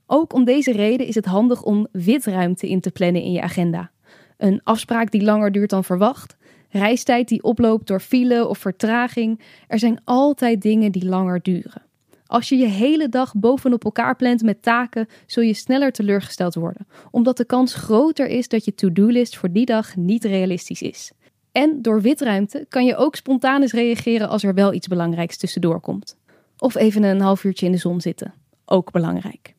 Ook 0.07 0.33
om 0.33 0.45
deze 0.45 0.73
reden 0.73 1.07
is 1.07 1.15
het 1.15 1.25
handig 1.25 1.63
om 1.63 1.87
witruimte 1.93 2.69
in 2.69 2.81
te 2.81 2.91
plannen 2.91 3.23
in 3.23 3.33
je 3.33 3.43
agenda. 3.43 3.91
Een 4.37 4.61
afspraak 4.65 5.11
die 5.11 5.23
langer 5.23 5.53
duurt 5.53 5.71
dan 5.71 5.85
verwacht, 5.85 6.37
reistijd 6.71 7.29
die 7.29 7.43
oploopt 7.43 7.87
door 7.87 8.01
file 8.01 8.47
of 8.47 8.59
vertraging. 8.59 9.41
Er 9.67 9.79
zijn 9.79 10.01
altijd 10.05 10.63
dingen 10.63 10.93
die 10.93 11.05
langer 11.05 11.43
duren. 11.43 11.83
Als 12.33 12.49
je 12.49 12.57
je 12.57 12.67
hele 12.67 13.09
dag 13.09 13.35
bovenop 13.35 13.85
elkaar 13.85 14.17
plant 14.17 14.43
met 14.43 14.63
taken, 14.63 15.09
zul 15.27 15.43
je 15.43 15.55
sneller 15.55 15.93
teleurgesteld 15.93 16.55
worden, 16.55 16.87
omdat 17.11 17.37
de 17.37 17.45
kans 17.45 17.75
groter 17.75 18.27
is 18.27 18.49
dat 18.49 18.65
je 18.65 18.75
to-do-list 18.75 19.37
voor 19.37 19.53
die 19.53 19.67
dag 19.67 19.97
niet 19.97 20.25
realistisch 20.25 20.83
is. 20.83 21.13
En 21.51 21.83
door 21.83 22.01
witruimte 22.01 22.67
kan 22.69 22.85
je 22.85 22.97
ook 22.97 23.17
spontaan 23.17 23.63
eens 23.63 23.73
reageren 23.73 24.29
als 24.29 24.43
er 24.43 24.55
wel 24.55 24.73
iets 24.73 24.87
belangrijks 24.87 25.37
tussendoor 25.37 25.81
komt. 25.81 26.17
Of 26.59 26.75
even 26.75 27.03
een 27.03 27.21
half 27.21 27.45
uurtje 27.45 27.67
in 27.67 27.73
de 27.73 27.79
zon 27.79 28.01
zitten. 28.01 28.35
Ook 28.65 28.91
belangrijk. 28.91 29.55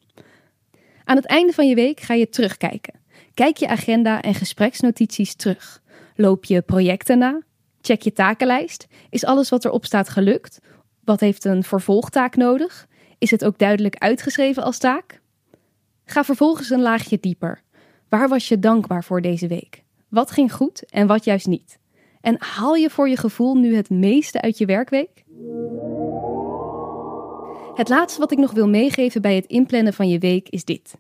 Aan 1.03 1.15
het 1.15 1.25
einde 1.25 1.53
van 1.53 1.67
je 1.67 1.75
week 1.75 1.99
ga 1.99 2.13
je 2.13 2.29
terugkijken. 2.29 2.93
Kijk 3.33 3.57
je 3.57 3.67
agenda 3.67 4.21
en 4.21 4.33
gespreksnotities 4.33 5.36
terug. 5.36 5.81
Loop 6.15 6.45
je 6.45 6.62
projecten 6.62 7.17
na? 7.17 7.41
Check 7.81 8.01
je 8.01 8.13
takenlijst. 8.13 8.88
Is 9.09 9.25
alles 9.25 9.49
wat 9.49 9.65
erop 9.65 9.86
staat 9.86 10.09
gelukt? 10.09 10.59
Wat 11.03 11.19
heeft 11.19 11.45
een 11.45 11.63
vervolgtaak 11.63 12.35
nodig? 12.35 12.87
Is 13.17 13.31
het 13.31 13.45
ook 13.45 13.57
duidelijk 13.57 13.95
uitgeschreven 13.95 14.63
als 14.63 14.77
taak? 14.77 15.21
Ga 16.05 16.23
vervolgens 16.23 16.69
een 16.69 16.81
laagje 16.81 17.17
dieper. 17.19 17.61
Waar 18.09 18.29
was 18.29 18.47
je 18.47 18.59
dankbaar 18.59 19.03
voor 19.03 19.21
deze 19.21 19.47
week? 19.47 19.83
Wat 20.09 20.31
ging 20.31 20.53
goed 20.53 20.85
en 20.89 21.07
wat 21.07 21.23
juist 21.23 21.47
niet? 21.47 21.79
En 22.21 22.35
haal 22.39 22.75
je 22.75 22.89
voor 22.89 23.09
je 23.09 23.17
gevoel 23.17 23.55
nu 23.55 23.75
het 23.75 23.89
meeste 23.89 24.41
uit 24.41 24.57
je 24.57 24.65
werkweek? 24.65 25.23
Het 27.75 27.89
laatste 27.89 28.19
wat 28.19 28.31
ik 28.31 28.37
nog 28.37 28.51
wil 28.51 28.67
meegeven 28.67 29.21
bij 29.21 29.35
het 29.35 29.45
inplannen 29.45 29.93
van 29.93 30.09
je 30.09 30.19
week 30.19 30.49
is 30.49 30.65
dit. 30.65 30.95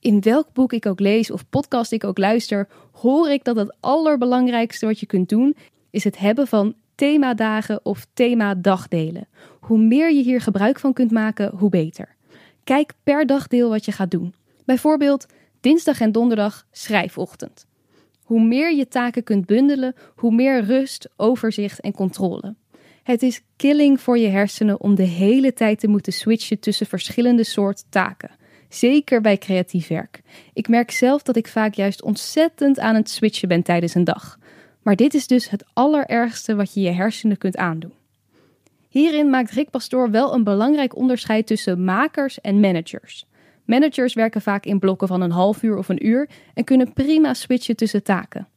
In 0.00 0.20
welk 0.20 0.52
boek 0.52 0.72
ik 0.72 0.86
ook 0.86 1.00
lees 1.00 1.30
of 1.30 1.48
podcast 1.48 1.92
ik 1.92 2.04
ook 2.04 2.18
luister, 2.18 2.68
hoor 2.92 3.30
ik 3.30 3.44
dat 3.44 3.56
het 3.56 3.76
allerbelangrijkste 3.80 4.86
wat 4.86 5.00
je 5.00 5.06
kunt 5.06 5.28
doen 5.28 5.56
is 5.90 6.04
het 6.04 6.18
hebben 6.18 6.46
van 6.46 6.74
themadagen 7.02 7.84
of 7.84 8.06
themadagdelen. 8.14 9.28
Hoe 9.60 9.78
meer 9.78 10.12
je 10.12 10.22
hier 10.22 10.40
gebruik 10.40 10.78
van 10.78 10.92
kunt 10.92 11.10
maken, 11.10 11.52
hoe 11.56 11.70
beter. 11.70 12.16
Kijk 12.64 12.92
per 13.02 13.26
dagdeel 13.26 13.68
wat 13.68 13.84
je 13.84 13.92
gaat 13.92 14.10
doen. 14.10 14.34
Bijvoorbeeld 14.64 15.26
dinsdag 15.60 16.00
en 16.00 16.12
donderdag 16.12 16.66
schrijfochtend. 16.70 17.66
Hoe 18.22 18.42
meer 18.42 18.74
je 18.74 18.88
taken 18.88 19.22
kunt 19.22 19.46
bundelen, 19.46 19.94
hoe 20.14 20.34
meer 20.34 20.64
rust, 20.64 21.08
overzicht 21.16 21.80
en 21.80 21.92
controle. 21.92 22.54
Het 23.02 23.22
is 23.22 23.42
killing 23.56 24.00
voor 24.00 24.18
je 24.18 24.28
hersenen 24.28 24.80
om 24.80 24.94
de 24.94 25.02
hele 25.02 25.52
tijd 25.52 25.80
te 25.80 25.88
moeten 25.88 26.12
switchen 26.12 26.58
tussen 26.58 26.86
verschillende 26.86 27.44
soorten 27.44 27.84
taken. 27.88 28.30
Zeker 28.68 29.20
bij 29.20 29.38
creatief 29.38 29.88
werk. 29.88 30.20
Ik 30.52 30.68
merk 30.68 30.90
zelf 30.90 31.22
dat 31.22 31.36
ik 31.36 31.48
vaak 31.48 31.74
juist 31.74 32.02
ontzettend 32.02 32.78
aan 32.78 32.94
het 32.94 33.10
switchen 33.10 33.48
ben 33.48 33.62
tijdens 33.62 33.94
een 33.94 34.04
dag. 34.04 34.38
Maar 34.82 34.96
dit 34.96 35.14
is 35.14 35.26
dus 35.26 35.50
het 35.50 35.64
allerergste 35.72 36.54
wat 36.54 36.74
je 36.74 36.80
je 36.80 36.90
hersenen 36.90 37.38
kunt 37.38 37.56
aandoen. 37.56 37.92
Hierin 38.88 39.30
maakt 39.30 39.50
Rick 39.50 39.70
Pastoor 39.70 40.10
wel 40.10 40.34
een 40.34 40.44
belangrijk 40.44 40.96
onderscheid 40.96 41.46
tussen 41.46 41.84
makers 41.84 42.40
en 42.40 42.60
managers. 42.60 43.26
Managers 43.64 44.14
werken 44.14 44.42
vaak 44.42 44.64
in 44.64 44.78
blokken 44.78 45.08
van 45.08 45.20
een 45.20 45.30
half 45.30 45.62
uur 45.62 45.76
of 45.76 45.88
een 45.88 46.06
uur 46.06 46.28
en 46.54 46.64
kunnen 46.64 46.92
prima 46.92 47.34
switchen 47.34 47.76
tussen 47.76 48.02
taken. 48.02 48.48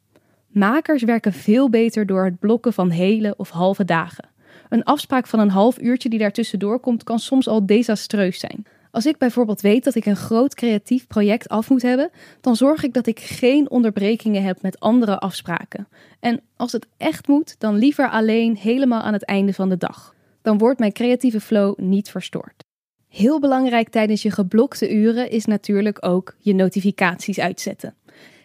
Makers 0.47 1.03
werken 1.03 1.33
veel 1.33 1.69
beter 1.69 2.05
door 2.05 2.25
het 2.25 2.39
blokken 2.39 2.73
van 2.73 2.89
hele 2.89 3.33
of 3.37 3.49
halve 3.49 3.85
dagen. 3.85 4.29
Een 4.69 4.83
afspraak 4.83 5.27
van 5.27 5.39
een 5.39 5.49
half 5.49 5.79
uurtje 5.79 6.09
die 6.09 6.19
daartussendoor 6.19 6.79
komt, 6.79 7.03
kan 7.03 7.19
soms 7.19 7.47
al 7.47 7.65
desastreus 7.65 8.39
zijn. 8.39 8.65
Als 8.95 9.05
ik 9.05 9.17
bijvoorbeeld 9.17 9.61
weet 9.61 9.83
dat 9.83 9.95
ik 9.95 10.05
een 10.05 10.15
groot 10.15 10.55
creatief 10.55 11.07
project 11.07 11.49
af 11.49 11.69
moet 11.69 11.81
hebben, 11.81 12.09
dan 12.41 12.55
zorg 12.55 12.83
ik 12.83 12.93
dat 12.93 13.07
ik 13.07 13.19
geen 13.19 13.69
onderbrekingen 13.69 14.43
heb 14.43 14.61
met 14.61 14.79
andere 14.79 15.19
afspraken. 15.19 15.87
En 16.19 16.41
als 16.55 16.71
het 16.71 16.87
echt 16.97 17.27
moet, 17.27 17.55
dan 17.59 17.75
liever 17.75 18.09
alleen 18.09 18.55
helemaal 18.55 19.01
aan 19.01 19.13
het 19.13 19.25
einde 19.25 19.53
van 19.53 19.69
de 19.69 19.77
dag. 19.77 20.15
Dan 20.41 20.57
wordt 20.57 20.79
mijn 20.79 20.91
creatieve 20.91 21.39
flow 21.39 21.79
niet 21.79 22.09
verstoord. 22.09 22.63
Heel 23.07 23.39
belangrijk 23.39 23.89
tijdens 23.89 24.21
je 24.21 24.31
geblokte 24.31 24.93
uren 24.93 25.29
is 25.29 25.45
natuurlijk 25.45 26.05
ook 26.05 26.35
je 26.39 26.53
notificaties 26.53 27.39
uitzetten. 27.39 27.95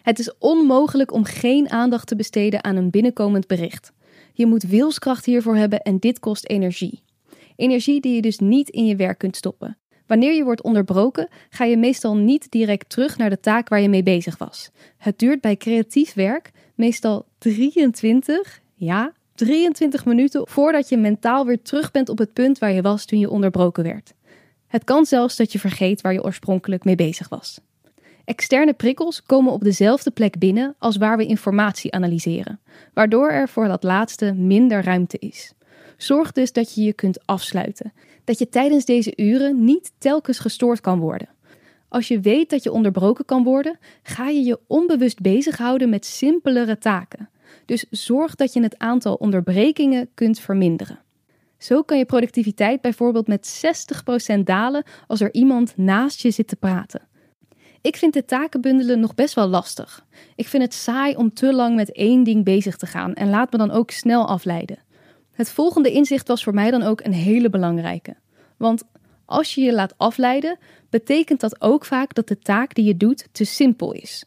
Het 0.03 0.19
is 0.19 0.39
onmogelijk 0.39 1.13
om 1.13 1.25
geen 1.25 1.71
aandacht 1.71 2.07
te 2.07 2.17
besteden 2.17 2.65
aan 2.65 2.77
een 2.77 2.91
binnenkomend 2.91 3.47
bericht. 3.47 3.93
Je 4.33 4.47
moet 4.47 4.63
wilskracht 4.63 5.25
hiervoor 5.25 5.57
hebben 5.57 5.81
en 5.83 5.99
dit 5.99 6.19
kost 6.19 6.49
energie. 6.49 7.03
Energie 7.57 8.01
die 8.01 8.15
je 8.15 8.23
dus 8.23 8.39
niet 8.39 8.69
in 8.69 8.87
je 8.87 8.97
werk 8.97 9.19
kunt 9.19 9.37
stoppen. 9.37 9.79
Wanneer 10.11 10.35
je 10.35 10.45
wordt 10.45 10.63
onderbroken, 10.63 11.29
ga 11.51 11.65
je 11.65 11.77
meestal 11.77 12.17
niet 12.17 12.51
direct 12.51 12.89
terug 12.89 13.19
naar 13.19 13.31
de 13.31 13.41
taak 13.41 13.69
waar 13.69 13.81
je 13.81 13.89
mee 13.89 14.03
bezig 14.03 14.39
was. 14.39 14.71
Het 14.97 15.19
duurt 15.19 15.41
bij 15.41 15.57
creatief 15.57 16.15
werk 16.15 16.51
meestal 16.75 17.27
23, 17.39 18.61
ja, 18.75 19.13
23 19.35 20.05
minuten 20.05 20.49
voordat 20.49 20.89
je 20.89 20.97
mentaal 20.97 21.47
weer 21.47 21.63
terug 21.63 21.91
bent 21.91 22.09
op 22.09 22.19
het 22.19 22.33
punt 22.33 22.59
waar 22.59 22.73
je 22.73 22.83
was 22.83 23.05
toen 23.05 23.19
je 23.19 23.31
onderbroken 23.31 23.85
werd. 23.85 24.15
Het 24.67 24.85
kan 24.85 25.07
zelfs 25.07 25.37
dat 25.37 25.53
je 25.53 25.59
vergeet 25.59 26.01
waar 26.01 26.13
je 26.13 26.25
oorspronkelijk 26.25 26.85
mee 26.85 26.97
bezig 26.97 27.29
was. 27.29 27.61
Externe 28.25 28.73
prikkels 28.73 29.23
komen 29.23 29.53
op 29.53 29.65
dezelfde 29.65 30.11
plek 30.11 30.39
binnen 30.39 30.75
als 30.79 30.97
waar 30.97 31.17
we 31.17 31.27
informatie 31.27 31.93
analyseren, 31.93 32.61
waardoor 32.95 33.31
er 33.31 33.49
voor 33.49 33.69
dat 33.69 33.83
laatste 33.83 34.33
minder 34.33 34.85
ruimte 34.85 35.19
is. 35.19 35.53
Zorg 36.03 36.33
dus 36.33 36.53
dat 36.53 36.75
je 36.75 36.83
je 36.83 36.93
kunt 36.93 37.27
afsluiten, 37.27 37.93
dat 38.25 38.39
je 38.39 38.49
tijdens 38.49 38.85
deze 38.85 39.13
uren 39.17 39.65
niet 39.65 39.93
telkens 39.99 40.39
gestoord 40.39 40.81
kan 40.81 40.99
worden. 40.99 41.29
Als 41.89 42.09
je 42.09 42.21
weet 42.21 42.51
dat 42.51 42.63
je 42.63 42.73
onderbroken 42.73 43.25
kan 43.25 43.45
worden, 43.45 43.79
ga 44.03 44.29
je 44.29 44.45
je 44.45 44.61
onbewust 44.67 45.21
bezighouden 45.21 45.89
met 45.89 46.07
simpelere 46.07 46.79
taken. 46.79 47.31
Dus 47.65 47.87
zorg 47.91 48.35
dat 48.35 48.53
je 48.53 48.63
het 48.63 48.79
aantal 48.79 49.15
onderbrekingen 49.15 50.11
kunt 50.15 50.41
verminderen. 50.41 50.99
Zo 51.59 51.83
kan 51.83 51.99
je 51.99 52.05
productiviteit 52.05 52.81
bijvoorbeeld 52.81 53.27
met 53.27 53.63
60% 54.37 54.41
dalen 54.41 54.85
als 55.07 55.21
er 55.21 55.35
iemand 55.35 55.77
naast 55.77 56.23
je 56.23 56.31
zit 56.31 56.49
te 56.49 56.57
praten. 56.57 57.09
Ik 57.81 57.97
vind 57.97 58.13
de 58.13 58.25
takenbundelen 58.25 59.01
nog 59.01 59.15
best 59.15 59.35
wel 59.35 59.49
lastig. 59.49 60.07
Ik 60.35 60.49
vind 60.49 60.63
het 60.63 60.75
saai 60.75 61.17
om 61.17 61.35
te 61.35 61.55
lang 61.55 61.75
met 61.75 61.93
één 61.93 62.25
ding 62.25 62.45
bezig 62.45 62.77
te 62.77 62.87
gaan 62.87 63.15
en 63.15 63.31
laat 63.31 63.53
me 63.53 63.59
dan 63.59 63.71
ook 63.71 63.91
snel 63.91 64.29
afleiden. 64.29 64.79
Het 65.41 65.51
volgende 65.51 65.93
inzicht 65.93 66.29
was 66.29 66.43
voor 66.43 66.55
mij 66.55 66.71
dan 66.71 66.83
ook 66.83 67.01
een 67.01 67.13
hele 67.13 67.51
belangrijke. 67.51 68.17
Want 68.57 68.83
als 69.25 69.55
je 69.55 69.61
je 69.61 69.73
laat 69.73 69.95
afleiden, 69.97 70.59
betekent 70.91 71.41
dat 71.41 71.61
ook 71.61 71.85
vaak 71.85 72.15
dat 72.15 72.29
de 72.29 72.39
taak 72.39 72.75
die 72.75 72.85
je 72.85 72.97
doet 72.97 73.29
te 73.33 73.45
simpel 73.45 73.93
is. 73.93 74.25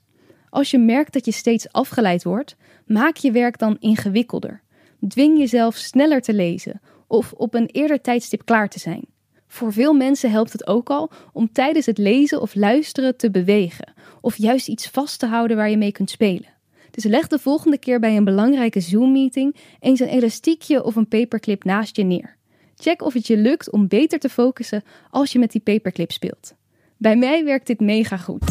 Als 0.50 0.72
je 0.72 0.78
merkt 0.78 1.14
dat 1.14 1.26
je 1.26 1.32
steeds 1.32 1.72
afgeleid 1.72 2.24
wordt, 2.24 2.56
maak 2.86 3.18
je 3.18 3.32
werk 3.32 3.58
dan 3.58 3.78
ingewikkelder. 3.80 4.62
Dwing 5.08 5.38
jezelf 5.38 5.76
sneller 5.76 6.22
te 6.22 6.34
lezen 6.34 6.82
of 7.08 7.34
op 7.34 7.54
een 7.54 7.70
eerder 7.72 8.02
tijdstip 8.02 8.46
klaar 8.46 8.70
te 8.70 8.80
zijn. 8.80 9.06
Voor 9.48 9.74
veel 9.74 9.94
mensen 9.94 10.32
helpt 10.32 10.52
het 10.52 10.68
ook 10.68 10.90
al 10.90 11.12
om 11.34 11.52
tijdens 11.52 11.86
het 11.86 11.98
lezen 11.98 12.42
of 12.42 12.56
luisteren 12.56 13.18
te 13.18 13.32
bewegen, 13.32 13.94
of 14.22 14.38
juist 14.38 14.68
iets 14.68 14.88
vast 14.88 15.20
te 15.20 15.26
houden 15.26 15.58
waar 15.58 15.70
je 15.70 15.78
mee 15.78 15.92
kunt 15.92 16.10
spelen. 16.10 16.54
Dus 16.94 17.04
leg 17.04 17.28
de 17.28 17.40
volgende 17.40 17.78
keer 17.78 18.00
bij 18.00 18.18
een 18.18 18.24
belangrijke 18.24 18.80
Zoom-meeting 18.80 19.56
eens 19.80 20.00
een 20.00 20.08
elastiekje 20.08 20.84
of 20.84 20.96
een 20.96 21.08
paperclip 21.08 21.64
naast 21.64 21.96
je 21.96 22.04
neer. 22.04 22.38
Check 22.76 23.02
of 23.02 23.14
het 23.14 23.28
je 23.28 23.38
lukt 23.38 23.72
om 23.72 23.88
beter 23.88 24.20
te 24.20 24.30
focussen 24.30 24.84
als 25.10 25.32
je 25.32 25.40
met 25.40 25.52
die 25.52 25.62
paperclip 25.62 26.12
speelt. 26.12 26.54
Bij 26.98 27.16
mij 27.16 27.44
werkt 27.44 27.68
dit 27.68 27.80
mega 27.80 28.18
goed. 28.18 28.44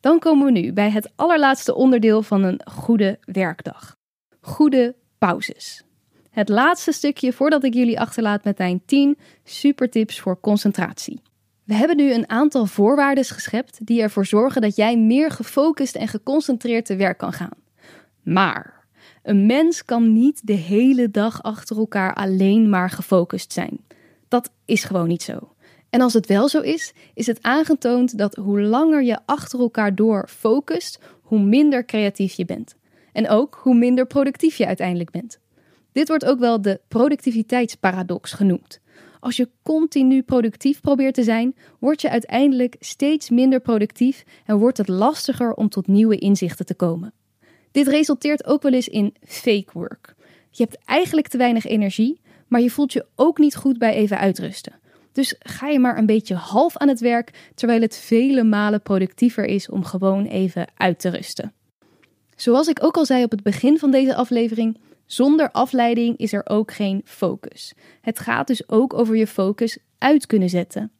Dan 0.00 0.18
komen 0.18 0.44
we 0.44 0.60
nu 0.60 0.72
bij 0.72 0.90
het 0.90 1.10
allerlaatste 1.16 1.74
onderdeel 1.74 2.22
van 2.22 2.42
een 2.42 2.60
goede 2.70 3.18
werkdag. 3.20 3.96
Goede 4.40 4.94
pauzes. 5.18 5.82
Het 6.30 6.48
laatste 6.48 6.92
stukje 6.92 7.32
voordat 7.32 7.64
ik 7.64 7.74
jullie 7.74 8.00
achterlaat 8.00 8.44
met 8.44 8.58
mijn 8.58 8.82
10 8.86 9.18
supertips 9.44 10.20
voor 10.20 10.40
concentratie. 10.40 11.20
We 11.68 11.74
hebben 11.74 11.96
nu 11.96 12.12
een 12.12 12.28
aantal 12.28 12.66
voorwaarden 12.66 13.24
geschept 13.24 13.86
die 13.86 14.02
ervoor 14.02 14.26
zorgen 14.26 14.60
dat 14.60 14.76
jij 14.76 14.98
meer 14.98 15.30
gefocust 15.30 15.96
en 15.96 16.08
geconcentreerd 16.08 16.84
te 16.84 16.96
werk 16.96 17.18
kan 17.18 17.32
gaan. 17.32 17.58
Maar 18.22 18.84
een 19.22 19.46
mens 19.46 19.84
kan 19.84 20.12
niet 20.12 20.46
de 20.46 20.52
hele 20.52 21.10
dag 21.10 21.42
achter 21.42 21.78
elkaar 21.78 22.14
alleen 22.14 22.68
maar 22.68 22.90
gefocust 22.90 23.52
zijn. 23.52 23.80
Dat 24.28 24.50
is 24.64 24.84
gewoon 24.84 25.08
niet 25.08 25.22
zo. 25.22 25.54
En 25.90 26.00
als 26.00 26.12
het 26.12 26.26
wel 26.26 26.48
zo 26.48 26.60
is, 26.60 26.92
is 27.14 27.26
het 27.26 27.42
aangetoond 27.42 28.18
dat 28.18 28.34
hoe 28.34 28.60
langer 28.60 29.02
je 29.02 29.18
achter 29.24 29.60
elkaar 29.60 29.94
door 29.94 30.28
focust, 30.28 30.98
hoe 31.22 31.40
minder 31.40 31.84
creatief 31.84 32.32
je 32.32 32.44
bent. 32.44 32.76
En 33.12 33.28
ook 33.28 33.60
hoe 33.62 33.74
minder 33.74 34.06
productief 34.06 34.56
je 34.56 34.66
uiteindelijk 34.66 35.10
bent. 35.10 35.38
Dit 35.92 36.08
wordt 36.08 36.24
ook 36.24 36.38
wel 36.38 36.62
de 36.62 36.80
productiviteitsparadox 36.88 38.32
genoemd. 38.32 38.80
Als 39.20 39.36
je 39.36 39.48
continu 39.62 40.22
productief 40.22 40.80
probeert 40.80 41.14
te 41.14 41.22
zijn, 41.22 41.56
word 41.78 42.00
je 42.00 42.10
uiteindelijk 42.10 42.76
steeds 42.80 43.30
minder 43.30 43.60
productief 43.60 44.24
en 44.44 44.58
wordt 44.58 44.78
het 44.78 44.88
lastiger 44.88 45.54
om 45.54 45.68
tot 45.68 45.86
nieuwe 45.86 46.16
inzichten 46.18 46.66
te 46.66 46.74
komen. 46.74 47.12
Dit 47.70 47.88
resulteert 47.88 48.46
ook 48.46 48.62
wel 48.62 48.72
eens 48.72 48.88
in 48.88 49.14
fake 49.24 49.70
work. 49.72 50.14
Je 50.50 50.62
hebt 50.62 50.78
eigenlijk 50.84 51.28
te 51.28 51.38
weinig 51.38 51.66
energie, 51.66 52.20
maar 52.46 52.60
je 52.60 52.70
voelt 52.70 52.92
je 52.92 53.06
ook 53.16 53.38
niet 53.38 53.56
goed 53.56 53.78
bij 53.78 53.94
even 53.94 54.18
uitrusten. 54.18 54.80
Dus 55.12 55.34
ga 55.38 55.68
je 55.68 55.78
maar 55.78 55.98
een 55.98 56.06
beetje 56.06 56.34
half 56.34 56.76
aan 56.76 56.88
het 56.88 57.00
werk, 57.00 57.50
terwijl 57.54 57.80
het 57.80 57.96
vele 57.96 58.44
malen 58.44 58.82
productiever 58.82 59.44
is 59.44 59.68
om 59.68 59.84
gewoon 59.84 60.26
even 60.26 60.66
uit 60.76 60.98
te 60.98 61.08
rusten. 61.08 61.52
Zoals 62.36 62.68
ik 62.68 62.84
ook 62.84 62.96
al 62.96 63.06
zei 63.06 63.24
op 63.24 63.30
het 63.30 63.42
begin 63.42 63.78
van 63.78 63.90
deze 63.90 64.14
aflevering, 64.14 64.78
zonder 65.08 65.50
afleiding 65.50 66.16
is 66.16 66.32
er 66.32 66.42
ook 66.44 66.72
geen 66.72 67.00
focus. 67.04 67.74
Het 68.00 68.18
gaat 68.18 68.46
dus 68.46 68.68
ook 68.68 68.94
over 68.94 69.16
je 69.16 69.26
focus 69.26 69.78
uit 69.98 70.26
kunnen 70.26 70.48
zetten. 70.48 70.90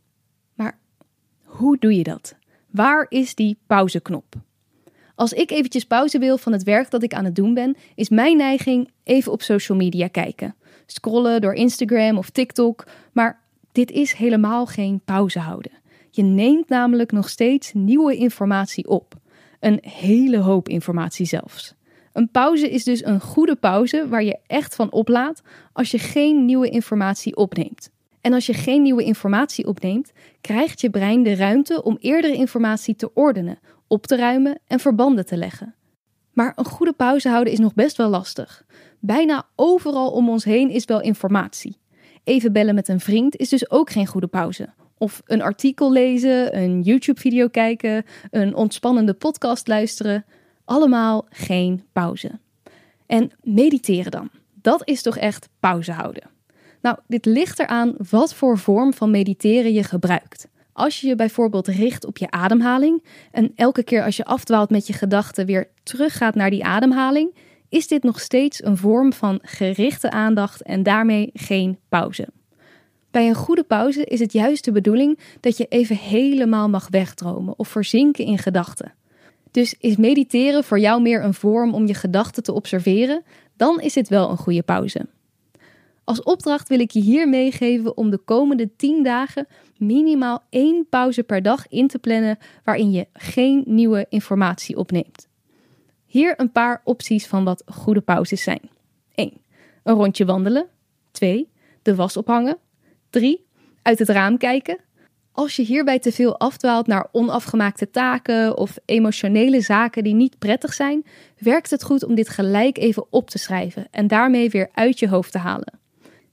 Maar 0.54 0.78
hoe 1.44 1.76
doe 1.78 1.96
je 1.96 2.02
dat? 2.02 2.36
Waar 2.70 3.06
is 3.08 3.34
die 3.34 3.58
pauzeknop? 3.66 4.34
Als 5.14 5.32
ik 5.32 5.50
eventjes 5.50 5.84
pauze 5.84 6.18
wil 6.18 6.38
van 6.38 6.52
het 6.52 6.62
werk 6.62 6.90
dat 6.90 7.02
ik 7.02 7.14
aan 7.14 7.24
het 7.24 7.36
doen 7.36 7.54
ben, 7.54 7.76
is 7.94 8.08
mijn 8.08 8.36
neiging 8.36 8.90
even 9.04 9.32
op 9.32 9.42
social 9.42 9.78
media 9.78 10.08
kijken. 10.08 10.54
Scrollen 10.86 11.40
door 11.40 11.54
Instagram 11.54 12.18
of 12.18 12.30
TikTok, 12.30 12.86
maar 13.12 13.40
dit 13.72 13.90
is 13.90 14.12
helemaal 14.12 14.66
geen 14.66 15.00
pauze 15.04 15.38
houden. 15.38 15.72
Je 16.10 16.22
neemt 16.22 16.68
namelijk 16.68 17.12
nog 17.12 17.28
steeds 17.28 17.72
nieuwe 17.72 18.16
informatie 18.16 18.88
op. 18.88 19.14
Een 19.60 19.78
hele 19.82 20.38
hoop 20.38 20.68
informatie 20.68 21.26
zelfs. 21.26 21.74
Een 22.12 22.30
pauze 22.30 22.70
is 22.70 22.84
dus 22.84 23.04
een 23.04 23.20
goede 23.20 23.56
pauze 23.56 24.08
waar 24.08 24.24
je 24.24 24.38
echt 24.46 24.74
van 24.74 24.92
oplaat 24.92 25.42
als 25.72 25.90
je 25.90 25.98
geen 25.98 26.44
nieuwe 26.44 26.68
informatie 26.68 27.36
opneemt. 27.36 27.90
En 28.20 28.32
als 28.32 28.46
je 28.46 28.54
geen 28.54 28.82
nieuwe 28.82 29.04
informatie 29.04 29.66
opneemt, 29.66 30.12
krijgt 30.40 30.80
je 30.80 30.90
brein 30.90 31.22
de 31.22 31.34
ruimte 31.34 31.82
om 31.82 31.96
eerdere 32.00 32.34
informatie 32.34 32.96
te 32.96 33.14
ordenen, 33.14 33.58
op 33.86 34.06
te 34.06 34.16
ruimen 34.16 34.58
en 34.66 34.80
verbanden 34.80 35.26
te 35.26 35.36
leggen. 35.36 35.74
Maar 36.32 36.52
een 36.56 36.64
goede 36.64 36.92
pauze 36.92 37.28
houden 37.28 37.52
is 37.52 37.58
nog 37.58 37.74
best 37.74 37.96
wel 37.96 38.08
lastig. 38.08 38.64
Bijna 38.98 39.46
overal 39.54 40.10
om 40.10 40.28
ons 40.28 40.44
heen 40.44 40.70
is 40.70 40.84
wel 40.84 41.00
informatie. 41.00 41.76
Even 42.24 42.52
bellen 42.52 42.74
met 42.74 42.88
een 42.88 43.00
vriend 43.00 43.36
is 43.36 43.48
dus 43.48 43.70
ook 43.70 43.90
geen 43.90 44.06
goede 44.06 44.26
pauze. 44.26 44.68
Of 44.98 45.22
een 45.24 45.42
artikel 45.42 45.92
lezen, 45.92 46.56
een 46.56 46.82
YouTube-video 46.82 47.48
kijken, 47.48 48.04
een 48.30 48.54
ontspannende 48.54 49.14
podcast 49.14 49.68
luisteren. 49.68 50.24
Allemaal 50.68 51.26
geen 51.30 51.84
pauze. 51.92 52.30
En 53.06 53.30
mediteren 53.42 54.10
dan. 54.10 54.30
Dat 54.54 54.82
is 54.84 55.02
toch 55.02 55.16
echt 55.16 55.48
pauze 55.60 55.92
houden. 55.92 56.30
Nou, 56.80 56.96
dit 57.06 57.24
ligt 57.24 57.58
eraan 57.58 57.94
wat 58.10 58.34
voor 58.34 58.58
vorm 58.58 58.92
van 58.94 59.10
mediteren 59.10 59.72
je 59.72 59.82
gebruikt. 59.82 60.48
Als 60.72 61.00
je 61.00 61.06
je 61.06 61.14
bijvoorbeeld 61.14 61.66
richt 61.66 62.06
op 62.06 62.16
je 62.16 62.30
ademhaling 62.30 63.04
en 63.30 63.52
elke 63.54 63.82
keer 63.82 64.04
als 64.04 64.16
je 64.16 64.24
afdwaalt 64.24 64.70
met 64.70 64.86
je 64.86 64.92
gedachten 64.92 65.46
weer 65.46 65.68
teruggaat 65.82 66.34
naar 66.34 66.50
die 66.50 66.64
ademhaling, 66.64 67.34
is 67.68 67.88
dit 67.88 68.02
nog 68.02 68.20
steeds 68.20 68.64
een 68.64 68.76
vorm 68.76 69.12
van 69.12 69.38
gerichte 69.42 70.10
aandacht 70.10 70.62
en 70.62 70.82
daarmee 70.82 71.30
geen 71.32 71.78
pauze. 71.88 72.28
Bij 73.10 73.28
een 73.28 73.34
goede 73.34 73.64
pauze 73.64 74.04
is 74.04 74.20
het 74.20 74.32
juist 74.32 74.64
de 74.64 74.72
bedoeling 74.72 75.18
dat 75.40 75.56
je 75.56 75.66
even 75.68 75.96
helemaal 75.96 76.68
mag 76.68 76.88
wegdromen 76.90 77.58
of 77.58 77.68
verzinken 77.68 78.24
in 78.24 78.38
gedachten. 78.38 78.92
Dus 79.58 79.74
is 79.78 79.96
mediteren 79.96 80.64
voor 80.64 80.78
jou 80.78 81.02
meer 81.02 81.24
een 81.24 81.34
vorm 81.34 81.74
om 81.74 81.86
je 81.86 81.94
gedachten 81.94 82.42
te 82.42 82.52
observeren, 82.52 83.22
dan 83.56 83.80
is 83.80 83.92
dit 83.92 84.08
wel 84.08 84.30
een 84.30 84.36
goede 84.36 84.62
pauze. 84.62 85.06
Als 86.04 86.22
opdracht 86.22 86.68
wil 86.68 86.80
ik 86.80 86.90
je 86.90 87.00
hier 87.00 87.28
meegeven 87.28 87.96
om 87.96 88.10
de 88.10 88.18
komende 88.18 88.76
10 88.76 89.02
dagen 89.02 89.46
minimaal 89.76 90.42
één 90.50 90.86
pauze 90.88 91.22
per 91.22 91.42
dag 91.42 91.68
in 91.68 91.88
te 91.88 91.98
plannen 91.98 92.38
waarin 92.64 92.90
je 92.90 93.06
geen 93.12 93.62
nieuwe 93.66 94.06
informatie 94.08 94.76
opneemt. 94.76 95.28
Hier 96.06 96.40
een 96.40 96.52
paar 96.52 96.80
opties 96.84 97.26
van 97.26 97.44
wat 97.44 97.62
goede 97.66 98.00
pauzes 98.00 98.42
zijn. 98.42 98.70
1. 99.14 99.32
Een 99.82 99.94
rondje 99.94 100.24
wandelen. 100.24 100.66
2. 101.10 101.48
De 101.82 101.94
was 101.94 102.16
ophangen. 102.16 102.58
3. 103.10 103.46
Uit 103.82 103.98
het 103.98 104.08
raam 104.08 104.36
kijken. 104.36 104.78
Als 105.38 105.56
je 105.56 105.62
hierbij 105.62 105.98
te 105.98 106.12
veel 106.12 106.38
afdwaalt 106.38 106.86
naar 106.86 107.08
onafgemaakte 107.12 107.90
taken 107.90 108.56
of 108.56 108.78
emotionele 108.84 109.60
zaken 109.60 110.04
die 110.04 110.14
niet 110.14 110.38
prettig 110.38 110.74
zijn, 110.74 111.06
werkt 111.38 111.70
het 111.70 111.82
goed 111.82 112.04
om 112.04 112.14
dit 112.14 112.28
gelijk 112.28 112.78
even 112.78 113.06
op 113.10 113.30
te 113.30 113.38
schrijven 113.38 113.86
en 113.90 114.06
daarmee 114.06 114.50
weer 114.50 114.68
uit 114.72 114.98
je 114.98 115.08
hoofd 115.08 115.32
te 115.32 115.38
halen. 115.38 115.78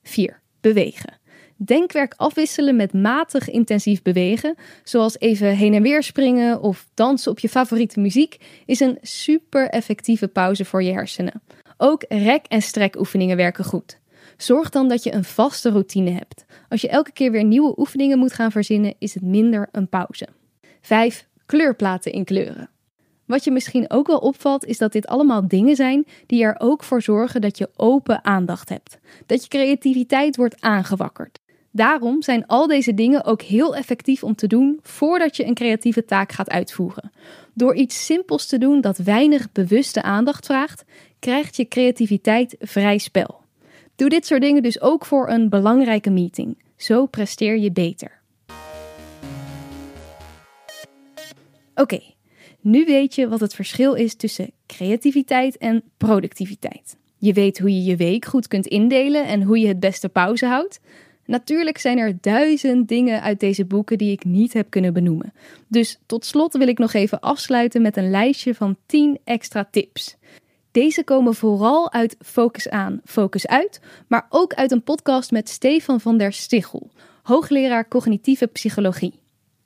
4. 0.03 0.41
Bewegen. 0.61 1.19
Denkwerk 1.55 2.13
afwisselen 2.17 2.75
met 2.75 2.93
matig 2.93 3.49
intensief 3.49 4.01
bewegen, 4.01 4.55
zoals 4.83 5.19
even 5.19 5.55
heen 5.55 5.73
en 5.73 5.81
weer 5.81 6.03
springen 6.03 6.61
of 6.61 6.87
dansen 6.93 7.31
op 7.31 7.39
je 7.39 7.49
favoriete 7.49 7.99
muziek, 7.99 8.37
is 8.65 8.79
een 8.79 8.97
super 9.01 9.69
effectieve 9.69 10.27
pauze 10.27 10.65
voor 10.65 10.83
je 10.83 10.91
hersenen. 10.91 11.41
Ook 11.77 12.05
rek- 12.07 12.45
en 12.47 12.61
strekoefeningen 12.61 13.37
werken 13.37 13.63
goed. 13.65 13.99
Zorg 14.37 14.69
dan 14.69 14.87
dat 14.87 15.03
je 15.03 15.13
een 15.13 15.23
vaste 15.23 15.69
routine 15.69 16.11
hebt. 16.11 16.45
Als 16.69 16.81
je 16.81 16.89
elke 16.89 17.11
keer 17.11 17.31
weer 17.31 17.43
nieuwe 17.43 17.79
oefeningen 17.79 18.19
moet 18.19 18.33
gaan 18.33 18.51
verzinnen, 18.51 18.95
is 18.99 19.13
het 19.13 19.23
minder 19.23 19.69
een 19.71 19.89
pauze. 19.89 20.27
5. 20.81 21.27
Kleurplaten 21.45 22.11
inkleuren. 22.11 22.69
Wat 23.25 23.43
je 23.43 23.51
misschien 23.51 23.89
ook 23.89 24.07
wel 24.07 24.17
opvalt, 24.17 24.65
is 24.65 24.77
dat 24.77 24.91
dit 24.91 25.07
allemaal 25.07 25.47
dingen 25.47 25.75
zijn 25.75 26.05
die 26.25 26.43
er 26.43 26.55
ook 26.57 26.83
voor 26.83 27.01
zorgen 27.01 27.41
dat 27.41 27.57
je 27.57 27.69
open 27.75 28.23
aandacht 28.25 28.69
hebt. 28.69 28.99
Dat 29.25 29.41
je 29.41 29.49
creativiteit 29.49 30.35
wordt 30.35 30.61
aangewakkerd. 30.61 31.39
Daarom 31.71 32.21
zijn 32.21 32.47
al 32.47 32.67
deze 32.67 32.93
dingen 32.93 33.25
ook 33.25 33.41
heel 33.41 33.75
effectief 33.75 34.23
om 34.23 34.35
te 34.35 34.47
doen 34.47 34.79
voordat 34.81 35.35
je 35.37 35.45
een 35.45 35.53
creatieve 35.53 36.05
taak 36.05 36.31
gaat 36.31 36.49
uitvoeren. 36.49 37.11
Door 37.53 37.75
iets 37.75 38.05
simpels 38.05 38.45
te 38.45 38.57
doen 38.57 38.81
dat 38.81 38.97
weinig 38.97 39.51
bewuste 39.51 40.01
aandacht 40.01 40.45
vraagt, 40.45 40.83
krijgt 41.19 41.55
je 41.55 41.67
creativiteit 41.67 42.55
vrij 42.59 42.97
spel. 42.97 43.44
Doe 43.95 44.09
dit 44.09 44.25
soort 44.25 44.41
dingen 44.41 44.63
dus 44.63 44.81
ook 44.81 45.05
voor 45.05 45.29
een 45.29 45.49
belangrijke 45.49 46.09
meeting. 46.09 46.57
Zo 46.75 47.05
presteer 47.05 47.57
je 47.57 47.71
beter. 47.71 48.21
Oké, 51.75 51.99
nu 52.61 52.85
weet 52.85 53.15
je 53.15 53.27
wat 53.27 53.39
het 53.39 53.55
verschil 53.55 53.93
is 53.93 54.15
tussen 54.15 54.51
creativiteit 54.67 55.57
en 55.57 55.83
productiviteit. 55.97 56.97
Je 57.17 57.33
weet 57.33 57.59
hoe 57.59 57.73
je 57.73 57.83
je 57.83 57.95
week 57.95 58.25
goed 58.25 58.47
kunt 58.47 58.67
indelen 58.67 59.25
en 59.25 59.41
hoe 59.41 59.59
je 59.59 59.67
het 59.67 59.79
beste 59.79 60.09
pauze 60.09 60.45
houdt. 60.45 60.79
Natuurlijk 61.25 61.77
zijn 61.77 61.97
er 61.97 62.17
duizend 62.21 62.87
dingen 62.87 63.21
uit 63.21 63.39
deze 63.39 63.65
boeken 63.65 63.97
die 63.97 64.11
ik 64.11 64.25
niet 64.25 64.53
heb 64.53 64.69
kunnen 64.69 64.93
benoemen. 64.93 65.33
Dus 65.67 65.99
tot 66.05 66.25
slot 66.25 66.53
wil 66.57 66.67
ik 66.67 66.77
nog 66.77 66.93
even 66.93 67.19
afsluiten 67.19 67.81
met 67.81 67.97
een 67.97 68.09
lijstje 68.09 68.55
van 68.55 68.77
10 68.85 69.19
extra 69.23 69.67
tips. 69.71 70.15
Deze 70.75 71.03
komen 71.03 71.35
vooral 71.35 71.91
uit 71.91 72.15
Focus 72.19 72.69
aan, 72.69 73.01
Focus 73.05 73.47
uit, 73.47 73.79
maar 74.07 74.25
ook 74.29 74.53
uit 74.53 74.71
een 74.71 74.83
podcast 74.83 75.31
met 75.31 75.49
Stefan 75.49 76.01
van 76.01 76.17
der 76.17 76.33
Stichel, 76.33 76.91
hoogleraar 77.23 77.87
cognitieve 77.87 78.47
psychologie. 78.47 79.19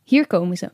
Hier 0.04 0.28
komen 0.28 0.58
ze. 0.58 0.72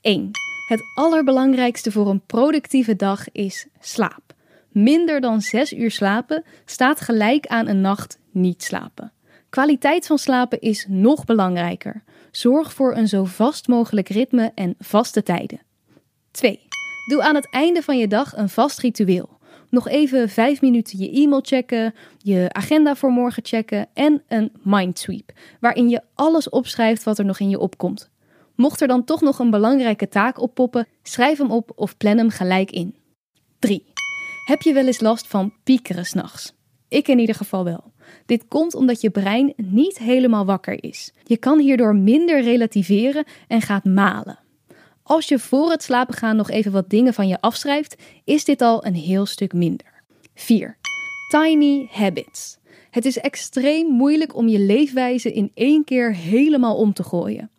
1. 0.00 0.30
Het 0.68 0.82
allerbelangrijkste 0.94 1.92
voor 1.92 2.08
een 2.08 2.26
productieve 2.26 2.96
dag 2.96 3.32
is 3.32 3.66
slaap. 3.80 4.34
Minder 4.68 5.20
dan 5.20 5.40
6 5.40 5.72
uur 5.72 5.90
slapen 5.90 6.44
staat 6.64 7.00
gelijk 7.00 7.46
aan 7.46 7.66
een 7.66 7.80
nacht 7.80 8.18
niet 8.30 8.62
slapen. 8.62 9.12
Kwaliteit 9.48 10.06
van 10.06 10.18
slapen 10.18 10.60
is 10.60 10.86
nog 10.88 11.24
belangrijker. 11.24 12.02
Zorg 12.30 12.72
voor 12.72 12.96
een 12.96 13.08
zo 13.08 13.24
vast 13.24 13.68
mogelijk 13.68 14.08
ritme 14.08 14.52
en 14.54 14.74
vaste 14.78 15.22
tijden. 15.22 15.60
2. 16.30 16.60
Doe 17.08 17.22
aan 17.22 17.34
het 17.34 17.50
einde 17.50 17.82
van 17.82 17.98
je 17.98 18.08
dag 18.08 18.36
een 18.36 18.48
vast 18.48 18.78
ritueel. 18.78 19.35
Nog 19.76 19.88
even 19.88 20.28
5 20.28 20.60
minuten 20.60 20.98
je 20.98 21.10
e-mail 21.10 21.40
checken, 21.44 21.94
je 22.18 22.48
agenda 22.52 22.94
voor 22.94 23.10
morgen 23.10 23.44
checken 23.44 23.88
en 23.94 24.22
een 24.28 24.52
mindsweep, 24.62 25.32
waarin 25.60 25.88
je 25.88 26.02
alles 26.14 26.48
opschrijft 26.48 27.02
wat 27.02 27.18
er 27.18 27.24
nog 27.24 27.40
in 27.40 27.48
je 27.48 27.58
opkomt. 27.58 28.10
Mocht 28.54 28.80
er 28.80 28.88
dan 28.88 29.04
toch 29.04 29.20
nog 29.20 29.38
een 29.38 29.50
belangrijke 29.50 30.08
taak 30.08 30.40
oppoppen, 30.40 30.86
schrijf 31.02 31.38
hem 31.38 31.50
op 31.50 31.72
of 31.74 31.96
plan 31.96 32.16
hem 32.16 32.30
gelijk 32.30 32.70
in. 32.70 32.94
3. 33.58 33.84
Heb 34.46 34.62
je 34.62 34.72
wel 34.72 34.86
eens 34.86 35.00
last 35.00 35.26
van 35.26 35.52
piekeren 35.64 36.04
s'nachts? 36.04 36.54
Ik 36.88 37.08
in 37.08 37.18
ieder 37.18 37.34
geval 37.34 37.64
wel. 37.64 37.92
Dit 38.26 38.48
komt 38.48 38.74
omdat 38.74 39.00
je 39.00 39.10
brein 39.10 39.52
niet 39.56 39.98
helemaal 39.98 40.44
wakker 40.44 40.84
is. 40.84 41.12
Je 41.24 41.36
kan 41.36 41.58
hierdoor 41.58 41.96
minder 41.96 42.42
relativeren 42.42 43.24
en 43.48 43.60
gaat 43.60 43.84
malen. 43.84 44.38
Als 45.06 45.28
je 45.28 45.38
voor 45.38 45.70
het 45.70 45.82
slapen 45.82 46.14
gaan 46.14 46.36
nog 46.36 46.50
even 46.50 46.72
wat 46.72 46.90
dingen 46.90 47.14
van 47.14 47.28
je 47.28 47.40
afschrijft, 47.40 47.96
is 48.24 48.44
dit 48.44 48.60
al 48.60 48.86
een 48.86 48.94
heel 48.94 49.26
stuk 49.26 49.52
minder. 49.52 50.02
4. 50.34 50.78
Tiny 51.28 51.88
habits. 51.90 52.58
Het 52.90 53.04
is 53.04 53.18
extreem 53.18 53.86
moeilijk 53.86 54.36
om 54.36 54.48
je 54.48 54.58
leefwijze 54.58 55.32
in 55.32 55.50
één 55.54 55.84
keer 55.84 56.14
helemaal 56.14 56.76
om 56.76 56.92
te 56.92 57.02
gooien. 57.02 57.50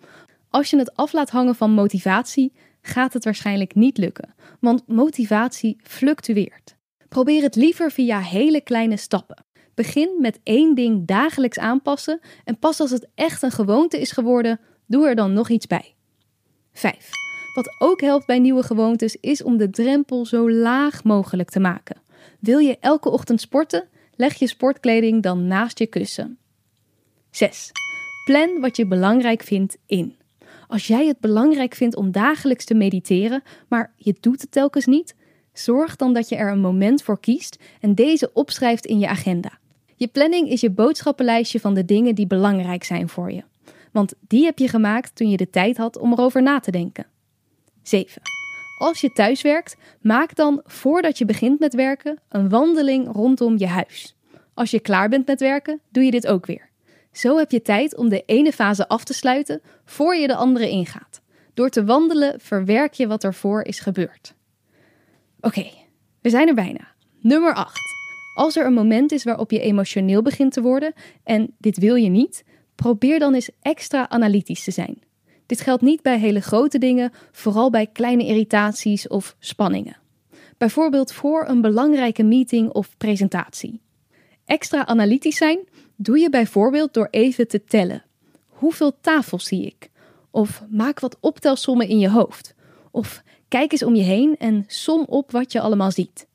Als 0.50 0.70
je 0.70 0.78
het 0.78 0.96
af 0.96 1.14
laat 1.14 1.30
hangen 1.30 1.56
van 1.56 1.72
motivatie, 1.72 2.54
gaat 2.82 3.14
het 3.14 3.24
waarschijnlijk 3.24 3.76
niet 3.76 3.98
lukken, 3.98 4.34
want 4.60 4.88
motivatie 4.88 5.78
fluctueert. 5.84 6.76
Probeer 7.10 7.42
het 7.42 7.56
liever 7.56 7.92
via 7.92 8.20
hele 8.20 8.62
kleine 8.62 8.98
stappen. 8.98 9.46
Begin 9.74 10.10
met 10.20 10.40
één 10.44 10.76
ding 10.76 11.08
dagelijks 11.08 11.60
aanpassen 11.60 12.20
en 12.44 12.60
pas 12.60 12.80
als 12.80 12.92
het 12.92 13.08
echt 13.16 13.42
een 13.42 13.52
gewoonte 13.52 14.00
is 14.00 14.12
geworden, 14.12 14.60
doe 14.86 15.08
er 15.08 15.16
dan 15.16 15.34
nog 15.34 15.50
iets 15.50 15.68
bij. 15.68 15.96
5. 16.74 17.26
Wat 17.58 17.76
ook 17.78 18.02
helpt 18.02 18.26
bij 18.26 18.40
nieuwe 18.40 18.64
gewoontes 18.64 19.16
is 19.16 19.44
om 19.44 19.58
de 19.58 19.70
drempel 19.70 20.26
zo 20.26 20.52
laag 20.52 21.04
mogelijk 21.04 21.50
te 21.50 21.60
maken. 21.60 22.02
Wil 22.40 22.60
je 22.60 22.78
elke 22.80 23.10
ochtend 23.10 23.42
sporten? 23.42 23.88
Leg 24.16 24.34
je 24.34 24.48
sportkleding 24.48 25.24
dan 25.24 25.48
naast 25.48 25.80
je 25.80 25.88
kussen. 25.88 26.38
6. 27.32 27.72
Plan 28.26 28.60
wat 28.60 28.76
je 28.76 28.88
belangrijk 28.88 29.44
vindt 29.44 29.78
in. 29.86 30.16
Als 30.68 30.88
jij 30.88 31.08
het 31.08 31.20
belangrijk 31.20 31.76
vindt 31.76 31.96
om 31.96 32.12
dagelijks 32.12 32.66
te 32.66 32.74
mediteren, 32.74 33.44
maar 33.68 33.94
je 33.96 34.16
doet 34.20 34.42
het 34.42 34.52
telkens 34.52 34.86
niet, 34.86 35.16
zorg 35.54 35.96
dan 35.96 36.14
dat 36.14 36.30
je 36.30 36.36
er 36.36 36.52
een 36.52 36.62
moment 36.62 37.04
voor 37.04 37.20
kiest 37.20 37.60
en 37.82 37.96
deze 37.96 38.34
opschrijft 38.34 38.86
in 38.86 39.00
je 39.00 39.08
agenda. 39.08 39.58
Je 39.96 40.08
planning 40.08 40.50
is 40.50 40.62
je 40.62 40.70
boodschappenlijstje 40.70 41.60
van 41.60 41.74
de 41.74 41.86
dingen 41.86 42.16
die 42.16 42.28
belangrijk 42.28 42.84
zijn 42.84 43.10
voor 43.10 43.32
je. 43.32 43.44
Want 43.92 44.14
die 44.28 44.46
heb 44.46 44.58
je 44.58 44.68
gemaakt 44.68 45.16
toen 45.16 45.30
je 45.30 45.38
de 45.38 45.50
tijd 45.50 45.78
had 45.78 45.98
om 45.98 46.12
erover 46.12 46.42
na 46.42 46.60
te 46.60 46.72
denken. 46.72 47.06
7. 47.88 48.22
Als 48.78 49.02
je 49.02 49.12
thuis 49.12 49.42
werkt, 49.42 49.76
maak 50.02 50.36
dan 50.36 50.62
voordat 50.66 51.18
je 51.18 51.26
begint 51.26 51.60
met 51.60 51.74
werken 51.74 52.20
een 52.30 52.50
wandeling 52.50 53.12
rondom 53.12 53.58
je 53.58 53.68
huis. 53.68 54.16
Als 54.54 54.72
je 54.72 54.80
klaar 54.80 55.10
bent 55.10 55.28
met 55.28 55.40
werken, 55.40 55.80
doe 55.92 56.04
je 56.04 56.12
dit 56.12 56.28
ook 56.28 56.46
weer. 56.46 56.70
Zo 57.12 57.38
heb 57.38 57.52
je 57.52 57.62
tijd 57.62 57.96
om 57.96 58.10
de 58.10 58.24
ene 58.26 58.52
fase 58.52 58.88
af 58.88 59.04
te 59.04 59.14
sluiten 59.14 59.62
voor 59.86 60.16
je 60.16 60.28
de 60.28 60.36
andere 60.36 60.70
ingaat. 60.70 61.22
Door 61.54 61.70
te 61.70 61.86
wandelen 61.86 62.40
verwerk 62.40 62.94
je 62.94 63.08
wat 63.08 63.24
ervoor 63.24 63.62
is 63.62 63.80
gebeurd. 63.80 64.34
Oké, 65.40 65.66
we 66.22 66.30
zijn 66.30 66.48
er 66.48 66.54
bijna. 66.54 66.88
Nummer 67.20 67.54
8. 67.54 67.80
Als 68.36 68.56
er 68.56 68.66
een 68.66 68.74
moment 68.74 69.12
is 69.12 69.24
waarop 69.24 69.52
je 69.52 69.60
emotioneel 69.60 70.22
begint 70.22 70.54
te 70.54 70.62
worden 70.62 70.94
en 71.24 71.54
dit 71.58 71.78
wil 71.78 71.96
je 71.96 72.10
niet, 72.10 72.44
probeer 72.76 73.20
dan 73.20 73.34
eens 73.34 73.50
extra 73.62 74.10
analytisch 74.10 74.64
te 74.64 74.72
zijn. 74.72 75.02
Dit 75.48 75.62
geldt 75.62 75.82
niet 75.82 76.02
bij 76.02 76.20
hele 76.20 76.42
grote 76.42 76.78
dingen, 76.78 77.12
vooral 77.32 77.70
bij 77.70 77.88
kleine 77.88 78.26
irritaties 78.26 79.08
of 79.08 79.36
spanningen. 79.40 79.98
Bijvoorbeeld 80.58 81.12
voor 81.12 81.48
een 81.48 81.62
belangrijke 81.62 82.24
meeting 82.24 82.70
of 82.70 82.98
presentatie. 82.98 83.82
Extra 84.46 84.86
analytisch 84.86 85.38
zijn 85.38 85.60
doe 85.96 86.20
je 86.20 86.30
bijvoorbeeld 86.30 86.94
door 86.94 87.08
even 87.12 87.48
te 87.48 87.64
tellen. 87.64 88.04
Hoeveel 88.48 88.98
tafels 89.02 89.46
zie 89.46 89.66
ik? 89.66 89.90
Of 90.32 90.64
maak 90.70 91.00
wat 91.00 91.18
optelsommen 91.20 91.88
in 91.88 92.00
je 92.00 92.10
hoofd. 92.10 92.56
Of 92.92 93.24
kijk 93.48 93.72
eens 93.72 93.84
om 93.84 93.96
je 93.96 94.04
heen 94.04 94.36
en 94.38 94.64
som 94.68 95.06
op 95.10 95.32
wat 95.32 95.52
je 95.52 95.62
allemaal 95.62 95.92
ziet. 95.92 96.28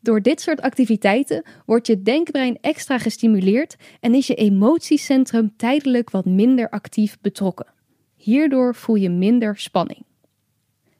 Door 0.00 0.22
dit 0.22 0.40
soort 0.40 0.60
activiteiten 0.60 1.42
wordt 1.66 1.86
je 1.86 2.02
denkbrein 2.02 2.58
extra 2.60 2.98
gestimuleerd 2.98 3.76
en 4.00 4.14
is 4.14 4.26
je 4.26 4.34
emotiecentrum 4.34 5.56
tijdelijk 5.56 6.10
wat 6.10 6.24
minder 6.24 6.70
actief 6.70 7.18
betrokken. 7.20 7.66
Hierdoor 8.20 8.74
voel 8.74 8.96
je 8.96 9.10
minder 9.10 9.58
spanning. 9.58 10.04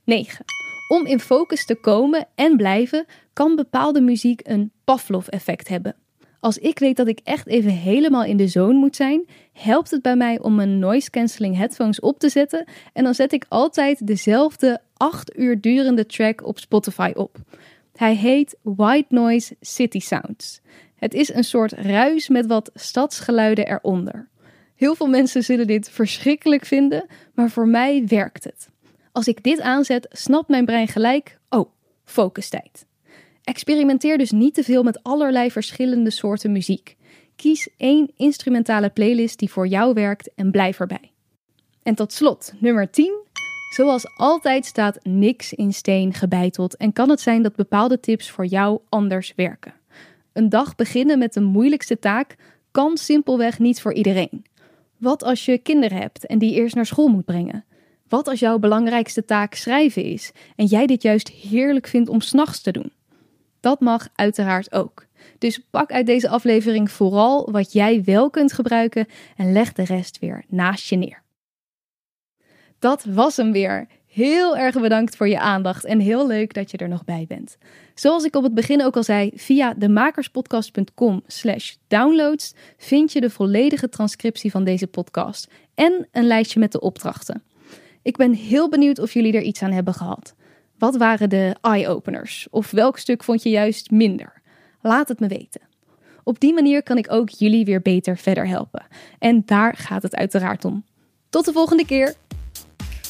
9. 0.04 0.44
Om 0.88 1.06
in 1.06 1.20
focus 1.20 1.66
te 1.66 1.74
komen 1.74 2.26
en 2.34 2.56
blijven, 2.56 3.04
kan 3.32 3.56
bepaalde 3.56 4.00
muziek 4.00 4.40
een 4.44 4.72
Pavlov-effect 4.84 5.68
hebben. 5.68 5.96
Als 6.40 6.58
ik 6.58 6.78
weet 6.78 6.96
dat 6.96 7.08
ik 7.08 7.20
echt 7.24 7.46
even 7.46 7.70
helemaal 7.70 8.24
in 8.24 8.36
de 8.36 8.48
zone 8.48 8.78
moet 8.78 8.96
zijn, 8.96 9.28
helpt 9.52 9.90
het 9.90 10.02
bij 10.02 10.16
mij 10.16 10.40
om 10.40 10.54
mijn 10.54 10.78
noise 10.78 11.10
cancelling 11.10 11.56
headphones 11.56 12.00
op 12.00 12.18
te 12.18 12.28
zetten 12.28 12.64
en 12.92 13.04
dan 13.04 13.14
zet 13.14 13.32
ik 13.32 13.46
altijd 13.48 14.06
dezelfde 14.06 14.80
8 14.96 15.38
uur 15.38 15.60
durende 15.60 16.06
track 16.06 16.46
op 16.46 16.58
Spotify 16.58 17.12
op. 17.14 17.36
Hij 17.92 18.14
heet 18.14 18.56
White 18.62 19.14
Noise 19.14 19.56
City 19.60 20.00
Sounds. 20.00 20.60
Het 20.96 21.14
is 21.14 21.32
een 21.32 21.44
soort 21.44 21.72
ruis 21.72 22.28
met 22.28 22.46
wat 22.46 22.70
stadsgeluiden 22.74 23.66
eronder. 23.66 24.29
Heel 24.80 24.94
veel 24.94 25.06
mensen 25.06 25.42
zullen 25.42 25.66
dit 25.66 25.90
verschrikkelijk 25.90 26.64
vinden, 26.64 27.06
maar 27.34 27.50
voor 27.50 27.68
mij 27.68 28.04
werkt 28.06 28.44
het. 28.44 28.68
Als 29.12 29.28
ik 29.28 29.42
dit 29.42 29.60
aanzet, 29.60 30.06
snapt 30.10 30.48
mijn 30.48 30.64
brein 30.64 30.88
gelijk: 30.88 31.38
oh, 31.48 31.70
focustijd. 32.04 32.86
Experimenteer 33.44 34.18
dus 34.18 34.30
niet 34.30 34.54
te 34.54 34.62
veel 34.62 34.82
met 34.82 35.02
allerlei 35.02 35.50
verschillende 35.50 36.10
soorten 36.10 36.52
muziek. 36.52 36.96
Kies 37.36 37.68
één 37.76 38.10
instrumentale 38.16 38.90
playlist 38.90 39.38
die 39.38 39.50
voor 39.50 39.66
jou 39.66 39.94
werkt 39.94 40.30
en 40.34 40.50
blijf 40.50 40.80
erbij. 40.80 41.12
En 41.82 41.94
tot 41.94 42.12
slot, 42.12 42.52
nummer 42.58 42.90
10. 42.90 43.12
Zoals 43.74 44.16
altijd 44.16 44.66
staat 44.66 44.98
niks 45.02 45.52
in 45.52 45.72
steen 45.72 46.14
gebeiteld 46.14 46.76
en 46.76 46.92
kan 46.92 47.10
het 47.10 47.20
zijn 47.20 47.42
dat 47.42 47.56
bepaalde 47.56 48.00
tips 48.00 48.30
voor 48.30 48.46
jou 48.46 48.80
anders 48.88 49.32
werken. 49.36 49.74
Een 50.32 50.48
dag 50.48 50.74
beginnen 50.74 51.18
met 51.18 51.32
de 51.32 51.40
moeilijkste 51.40 51.98
taak 51.98 52.36
kan 52.70 52.96
simpelweg 52.96 53.58
niet 53.58 53.80
voor 53.80 53.94
iedereen. 53.94 54.44
Wat 55.01 55.22
als 55.22 55.44
je 55.44 55.59
kinderen 55.59 55.98
hebt 55.98 56.26
en 56.26 56.38
die 56.38 56.55
eerst 56.55 56.74
naar 56.74 56.86
school 56.86 57.09
moet 57.09 57.24
brengen? 57.24 57.64
Wat 58.09 58.28
als 58.28 58.40
jouw 58.40 58.59
belangrijkste 58.59 59.24
taak 59.24 59.55
schrijven 59.55 60.05
is 60.05 60.32
en 60.57 60.64
jij 60.64 60.86
dit 60.86 61.03
juist 61.03 61.28
heerlijk 61.28 61.86
vindt 61.86 62.09
om 62.09 62.20
s'nachts 62.20 62.61
te 62.61 62.70
doen? 62.70 62.92
Dat 63.61 63.80
mag 63.80 64.09
uiteraard 64.14 64.72
ook. 64.72 65.07
Dus 65.38 65.61
pak 65.70 65.92
uit 65.92 66.07
deze 66.07 66.28
aflevering 66.28 66.90
vooral 66.90 67.51
wat 67.51 67.72
jij 67.72 68.05
wel 68.05 68.30
kunt 68.30 68.53
gebruiken 68.53 69.07
en 69.36 69.53
leg 69.53 69.72
de 69.72 69.84
rest 69.84 70.18
weer 70.18 70.44
naast 70.48 70.88
je 70.88 70.96
neer. 70.96 71.22
Dat 72.78 73.05
was 73.05 73.36
hem 73.36 73.53
weer. 73.53 73.86
Heel 74.11 74.56
erg 74.56 74.80
bedankt 74.80 75.16
voor 75.16 75.28
je 75.28 75.40
aandacht 75.40 75.84
en 75.84 76.00
heel 76.00 76.26
leuk 76.26 76.54
dat 76.54 76.70
je 76.70 76.76
er 76.76 76.88
nog 76.88 77.04
bij 77.04 77.24
bent. 77.28 77.58
Zoals 77.94 78.24
ik 78.24 78.36
op 78.36 78.42
het 78.42 78.54
begin 78.54 78.84
ook 78.84 78.96
al 78.96 79.02
zei, 79.02 79.30
via 79.34 79.74
demakerspodcast.com 79.74 81.22
slash 81.26 81.74
downloads 81.88 82.54
vind 82.76 83.12
je 83.12 83.20
de 83.20 83.30
volledige 83.30 83.88
transcriptie 83.88 84.50
van 84.50 84.64
deze 84.64 84.86
podcast 84.86 85.50
en 85.74 86.08
een 86.12 86.26
lijstje 86.26 86.61
met 86.61 86.72
de 86.72 86.80
opdrachten. 86.80 87.42
Ik 88.02 88.16
ben 88.16 88.32
heel 88.32 88.68
benieuwd 88.68 88.98
of 88.98 89.12
jullie 89.12 89.32
er 89.32 89.42
iets 89.42 89.62
aan 89.62 89.72
hebben 89.72 89.94
gehad. 89.94 90.34
Wat 90.78 90.96
waren 90.96 91.28
de 91.28 91.56
eye-openers? 91.61 92.46
Of 92.50 92.70
welk 92.70 92.98
stuk 92.98 93.24
vond 93.24 93.42
je 93.42 93.50
juist 93.50 93.90
minder? 93.90 94.42
Laat 94.80 95.08
het 95.08 95.20
me 95.20 95.28
weten. 95.28 95.61
Op 96.24 96.40
die 96.40 96.54
manier 96.54 96.82
kan 96.82 96.98
ik 96.98 97.12
ook 97.12 97.28
jullie 97.28 97.64
weer 97.64 97.82
beter 97.82 98.16
verder 98.16 98.46
helpen. 98.46 98.86
En 99.18 99.42
daar 99.46 99.76
gaat 99.76 100.02
het 100.02 100.16
uiteraard 100.16 100.64
om. 100.64 100.84
Tot 101.28 101.44
de 101.44 101.52
volgende 101.52 101.86
keer! 101.86 102.14